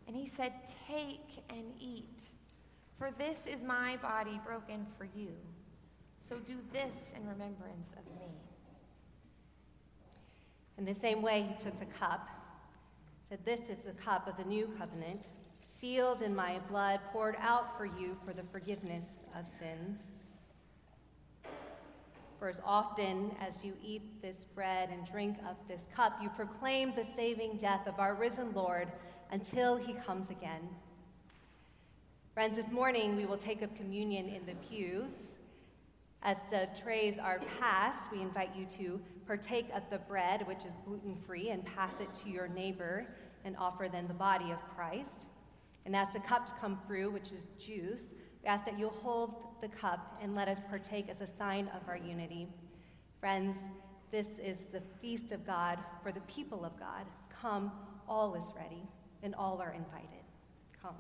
and 0.08 0.16
he 0.16 0.26
said, 0.26 0.52
Take 0.88 1.44
and 1.48 1.62
eat, 1.80 2.22
for 2.98 3.12
this 3.16 3.46
is 3.46 3.62
my 3.62 3.98
body 3.98 4.40
broken 4.44 4.84
for 4.98 5.04
you. 5.16 5.28
So 6.20 6.38
do 6.38 6.58
this 6.72 7.12
in 7.14 7.22
remembrance 7.22 7.92
of 7.92 8.04
me. 8.20 8.26
In 10.76 10.84
the 10.84 10.94
same 10.94 11.22
way, 11.22 11.54
he 11.56 11.62
took 11.62 11.78
the 11.78 11.86
cup, 11.86 12.28
said, 13.28 13.38
This 13.44 13.61
is 13.68 13.78
the 13.86 13.92
cup 13.92 14.26
of 14.26 14.36
the 14.36 14.44
new 14.44 14.66
covenant, 14.76 15.28
sealed 15.78 16.20
in 16.20 16.34
my 16.34 16.58
blood, 16.68 16.98
poured 17.12 17.36
out 17.38 17.78
for 17.78 17.86
you 17.86 18.16
for 18.26 18.32
the 18.32 18.42
forgiveness 18.50 19.04
of 19.38 19.44
sins. 19.56 20.00
For 22.41 22.49
as 22.49 22.61
often 22.64 23.32
as 23.38 23.62
you 23.62 23.74
eat 23.84 24.22
this 24.22 24.47
bread 24.55 24.88
and 24.88 25.07
drink 25.07 25.36
of 25.47 25.57
this 25.68 25.82
cup, 25.95 26.18
you 26.22 26.30
proclaim 26.30 26.95
the 26.97 27.05
saving 27.14 27.59
death 27.59 27.86
of 27.86 28.01
our 28.01 28.14
risen 28.14 28.55
Lord 28.55 28.88
until 29.30 29.76
he 29.76 29.93
comes 29.93 30.30
again. 30.30 30.66
Friends, 32.32 32.57
this 32.57 32.70
morning 32.70 33.14
we 33.14 33.26
will 33.26 33.36
take 33.36 33.62
up 33.62 33.76
communion 33.76 34.26
in 34.30 34.47
the 34.47 34.55
pews. 34.55 35.12
As 36.22 36.38
the 36.51 36.66
trays 36.82 37.18
are 37.18 37.41
passed, 37.61 38.11
we 38.11 38.22
invite 38.22 38.57
you 38.57 38.64
to 38.78 38.99
partake 39.26 39.66
of 39.74 39.82
the 39.91 39.99
bread, 39.99 40.47
which 40.47 40.64
is 40.64 40.72
gluten 40.86 41.16
free, 41.26 41.51
and 41.51 41.62
pass 41.66 42.01
it 42.01 42.09
to 42.24 42.30
your 42.30 42.49
neighbor 42.49 43.07
and 43.45 43.55
offer 43.59 43.86
then 43.86 44.09
the 44.09 44.14
body 44.14 44.51
of 44.51 44.59
Christ. 44.74 45.26
And 45.84 45.95
as 45.95 46.09
the 46.09 46.20
cups 46.20 46.53
come 46.59 46.80
through, 46.86 47.11
which 47.11 47.32
is 47.32 47.45
juice, 47.62 48.01
we 48.43 48.49
ask 48.49 48.64
that 48.64 48.78
you 48.78 48.88
hold 48.88 49.36
the 49.61 49.68
cup 49.68 50.18
and 50.22 50.34
let 50.34 50.49
us 50.49 50.59
partake 50.68 51.09
as 51.09 51.20
a 51.20 51.26
sign 51.26 51.68
of 51.68 51.86
our 51.88 51.97
unity. 51.97 52.49
Friends, 53.20 53.57
this 54.11 54.28
is 54.43 54.59
the 54.72 54.80
feast 55.01 55.30
of 55.30 55.47
God 55.47 55.78
for 56.03 56.11
the 56.11 56.20
people 56.22 56.64
of 56.64 56.78
God. 56.78 57.05
Come, 57.41 57.70
all 58.09 58.34
is 58.34 58.55
ready, 58.57 58.82
and 59.22 59.34
all 59.34 59.61
are 59.61 59.72
invited. 59.72 60.24
Come. 60.82 60.97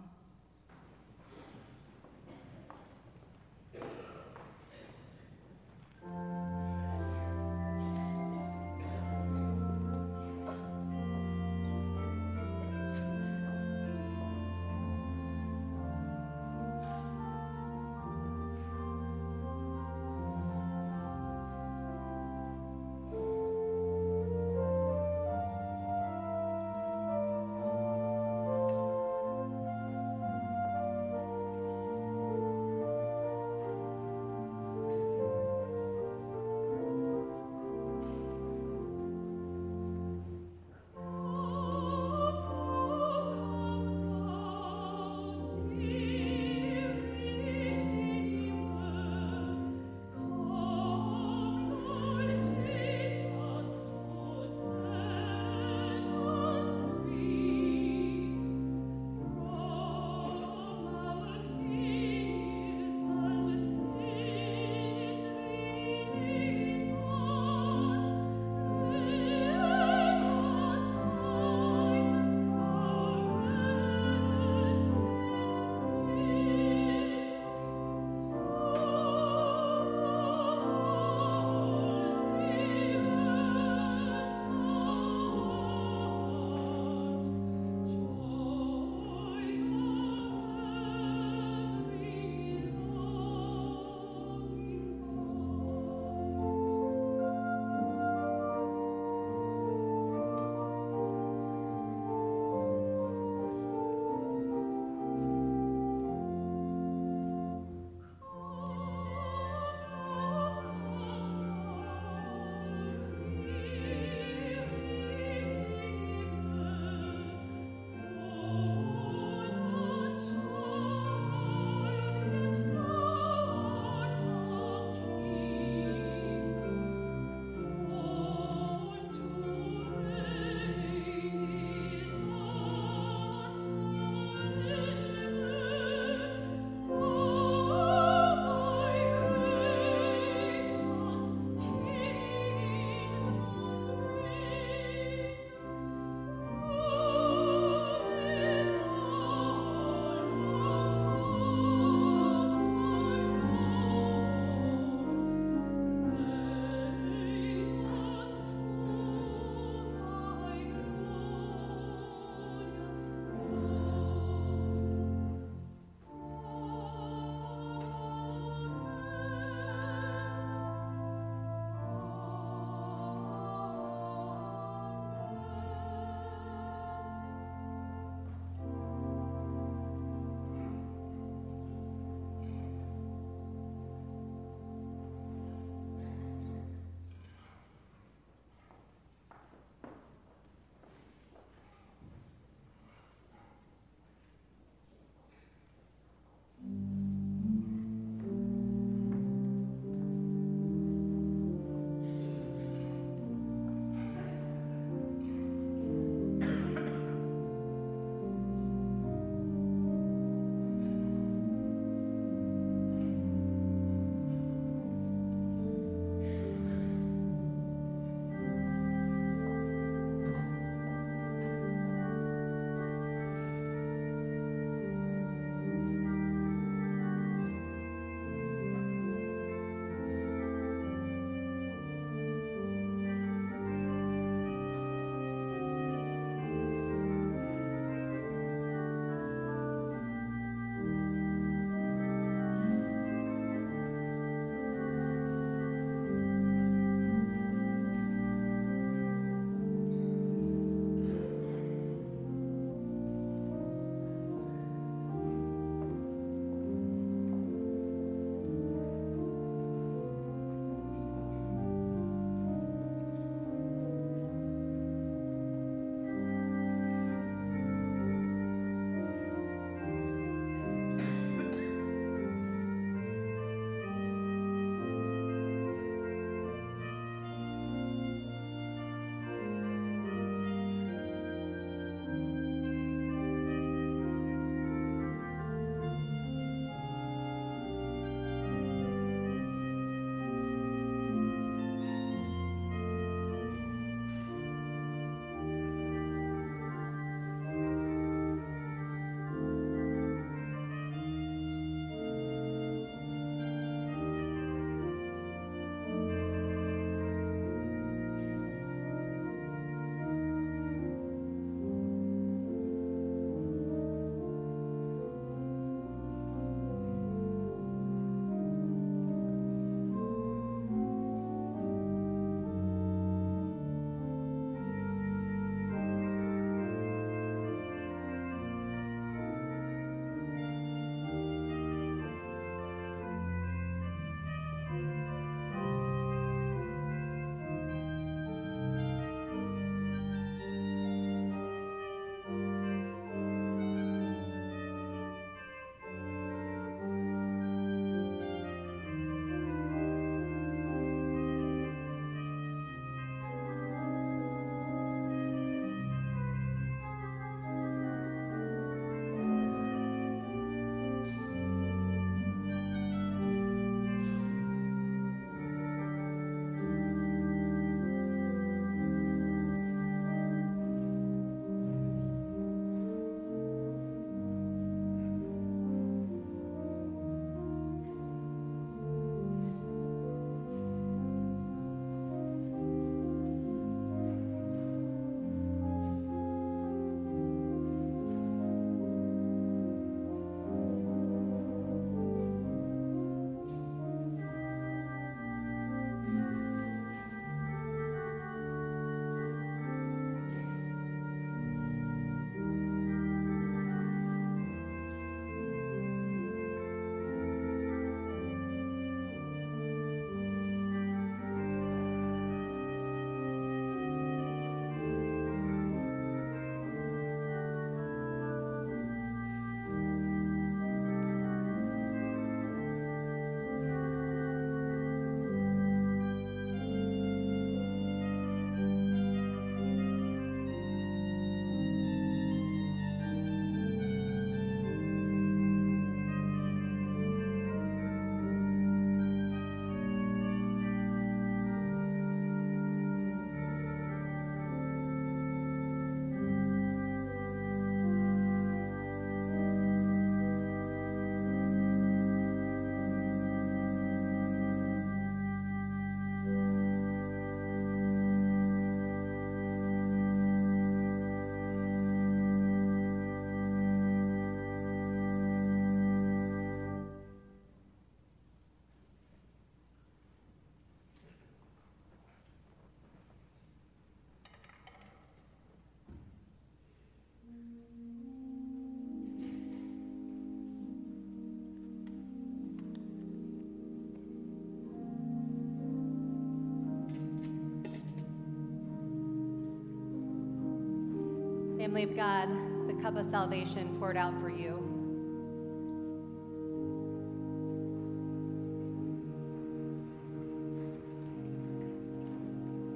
Family 491.60 491.82
of 491.82 491.94
God, 491.94 492.26
the 492.68 492.72
cup 492.82 492.96
of 492.96 493.10
salvation 493.10 493.76
poured 493.78 493.98
out 493.98 494.18
for 494.18 494.30
you. 494.30 494.56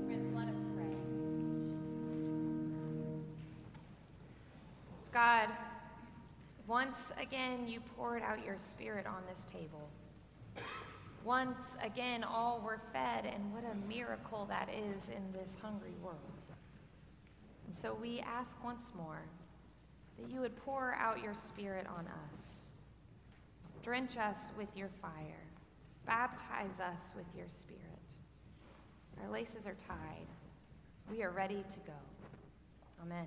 Friends, 0.05 0.35
let 0.37 0.49
us 0.49 0.61
pray. 0.76 0.85
God, 5.14 5.49
once 6.66 7.11
again 7.18 7.66
you 7.66 7.80
poured 7.97 8.20
out 8.20 8.45
your 8.45 8.59
spirit 8.59 9.07
on 9.07 9.22
this 9.26 9.47
table. 9.47 9.89
Once 11.24 11.78
again, 11.82 12.22
all 12.22 12.61
were 12.62 12.82
fed, 12.93 13.24
and 13.24 13.51
what 13.55 13.64
a 13.64 13.89
miracle 13.89 14.45
that 14.51 14.68
is 14.68 15.09
in 15.09 15.32
this 15.32 15.57
hungry 15.62 15.95
world. 16.03 16.18
And 17.75 17.83
so 17.83 17.99
we 18.01 18.20
ask 18.20 18.55
once 18.62 18.93
more 18.97 19.22
that 20.16 20.31
you 20.31 20.41
would 20.41 20.57
pour 20.64 20.95
out 20.95 21.20
your 21.20 21.35
spirit 21.35 21.89
on 21.89 22.07
us. 22.07 22.61
Drench 23.83 24.16
us 24.16 24.51
with 24.57 24.68
your 24.77 24.89
fire. 25.03 25.43
Baptize 26.07 26.79
us 26.79 27.11
with 27.16 27.27
your 27.37 27.49
spirit. 27.49 27.81
Our 29.20 29.29
laces 29.33 29.66
are 29.66 29.75
tied. 29.89 30.29
We 31.11 31.25
are 31.25 31.31
ready 31.31 31.64
to 31.68 31.79
go. 31.85 31.95
Amen. 33.03 33.27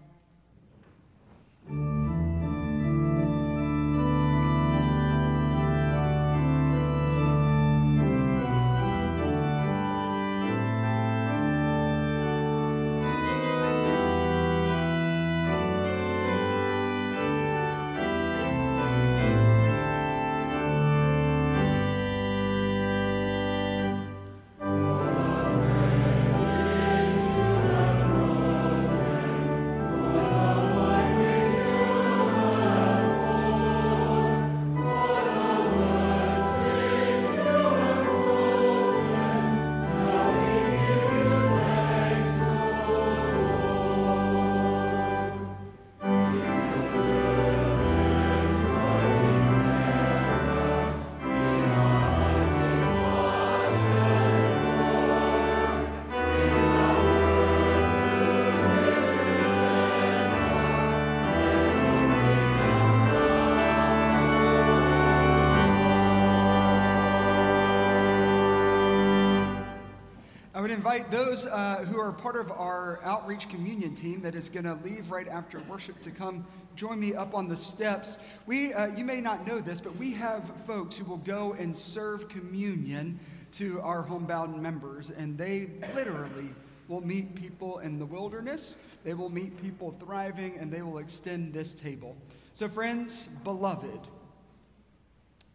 Would 70.67 70.75
invite 70.75 71.09
those 71.09 71.45
uh, 71.45 71.77
who 71.89 71.97
are 71.97 72.11
part 72.11 72.35
of 72.35 72.51
our 72.51 72.99
outreach 73.01 73.47
communion 73.47 73.95
team 73.95 74.19
that 74.19 74.35
is 74.35 74.49
going 74.49 74.65
to 74.65 74.77
leave 74.83 75.11
right 75.11 75.29
after 75.29 75.61
worship 75.61 76.01
to 76.01 76.11
come 76.11 76.45
join 76.75 76.99
me 76.99 77.15
up 77.15 77.33
on 77.33 77.47
the 77.47 77.55
steps. 77.55 78.17
We, 78.47 78.73
uh, 78.73 78.87
you 78.87 79.05
may 79.05 79.21
not 79.21 79.47
know 79.47 79.61
this, 79.61 79.79
but 79.79 79.95
we 79.95 80.11
have 80.15 80.51
folks 80.65 80.97
who 80.97 81.05
will 81.05 81.19
go 81.19 81.55
and 81.57 81.73
serve 81.73 82.27
communion 82.27 83.17
to 83.53 83.79
our 83.79 84.01
homebound 84.01 84.61
members, 84.61 85.09
and 85.09 85.37
they 85.37 85.69
literally 85.95 86.53
will 86.89 86.99
meet 86.99 87.33
people 87.33 87.79
in 87.79 87.97
the 87.97 88.05
wilderness. 88.05 88.75
They 89.05 89.13
will 89.13 89.29
meet 89.29 89.55
people 89.61 89.95
thriving, 90.01 90.57
and 90.57 90.69
they 90.69 90.81
will 90.81 90.97
extend 90.97 91.53
this 91.53 91.73
table. 91.75 92.17
So, 92.55 92.67
friends, 92.67 93.29
beloved, 93.45 94.01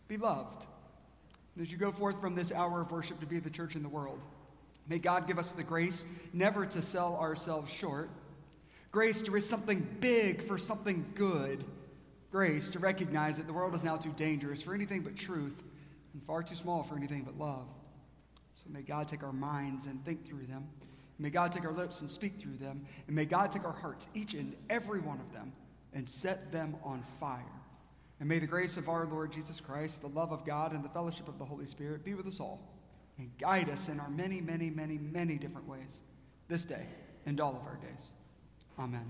beloved, 0.08 0.64
as 1.60 1.70
you 1.70 1.76
go 1.76 1.92
forth 1.92 2.18
from 2.18 2.34
this 2.34 2.50
hour 2.50 2.80
of 2.80 2.90
worship 2.90 3.20
to 3.20 3.26
be 3.26 3.40
the 3.40 3.50
church 3.50 3.76
in 3.76 3.82
the 3.82 3.90
world, 3.90 4.18
May 4.89 4.99
God 4.99 5.26
give 5.26 5.39
us 5.39 5.53
the 5.53 5.62
grace 5.62 6.05
never 6.33 6.66
to 6.66 6.83
sell 6.83 7.16
ourselves 7.16 7.70
short, 7.70 8.11
grace 8.91 9.22
to 9.22 9.30
risk 9.30 9.49
something 9.49 9.87
big 10.01 10.47
for 10.47 10.59
something 10.59 11.05
good, 11.14 11.64
grace 12.30 12.70
to 12.70 12.78
recognize 12.78 13.37
that 13.37 13.47
the 13.47 13.53
world 13.53 13.74
is 13.74 13.85
now 13.85 13.97
too 13.97 14.12
dangerous 14.16 14.61
for 14.62 14.74
anything 14.74 15.03
but 15.03 15.16
truth 15.16 15.62
and 16.12 16.22
far 16.24 16.43
too 16.43 16.57
small 16.57 16.83
for 16.83 16.97
anything 16.97 17.22
but 17.22 17.39
love. 17.39 17.66
So 18.57 18.70
may 18.70 18.83
God 18.83 19.09
take 19.09 19.22
our 19.22 19.33
minds 19.33 19.87
and 19.87 20.05
think 20.05 20.26
through 20.26 20.47
them. 20.47 20.68
May 21.18 21.30
God 21.30 21.53
take 21.53 21.64
our 21.64 21.72
lips 21.72 22.01
and 22.01 22.11
speak 22.11 22.39
through 22.39 22.57
them. 22.57 22.85
And 23.07 23.14
may 23.14 23.24
God 23.24 23.53
take 23.53 23.64
our 23.64 23.72
hearts, 23.72 24.09
each 24.14 24.35
and 24.35 24.55
every 24.68 25.01
one 25.01 25.20
of 25.20 25.33
them, 25.33 25.53
and 25.93 26.09
set 26.09 26.51
them 26.51 26.76
on 26.83 27.03
fire. 27.20 27.43
And 28.18 28.28
may 28.28 28.39
the 28.39 28.47
grace 28.47 28.76
of 28.76 28.89
our 28.89 29.07
Lord 29.07 29.33
Jesus 29.33 29.61
Christ, 29.61 30.01
the 30.01 30.09
love 30.09 30.33
of 30.33 30.45
God, 30.45 30.72
and 30.72 30.85
the 30.85 30.89
fellowship 30.89 31.28
of 31.28 31.39
the 31.39 31.45
Holy 31.45 31.66
Spirit 31.66 32.05
be 32.05 32.14
with 32.14 32.26
us 32.26 32.41
all 32.41 32.61
and 33.22 33.30
guide 33.38 33.70
us 33.70 33.88
in 33.88 34.00
our 34.00 34.10
many, 34.10 34.40
many, 34.40 34.68
many, 34.68 34.98
many 34.98 35.36
different 35.36 35.68
ways 35.68 35.98
this 36.48 36.64
day 36.64 36.84
and 37.24 37.40
all 37.40 37.54
of 37.54 37.62
our 37.62 37.76
days. 37.76 38.10
Amen. 38.80 39.08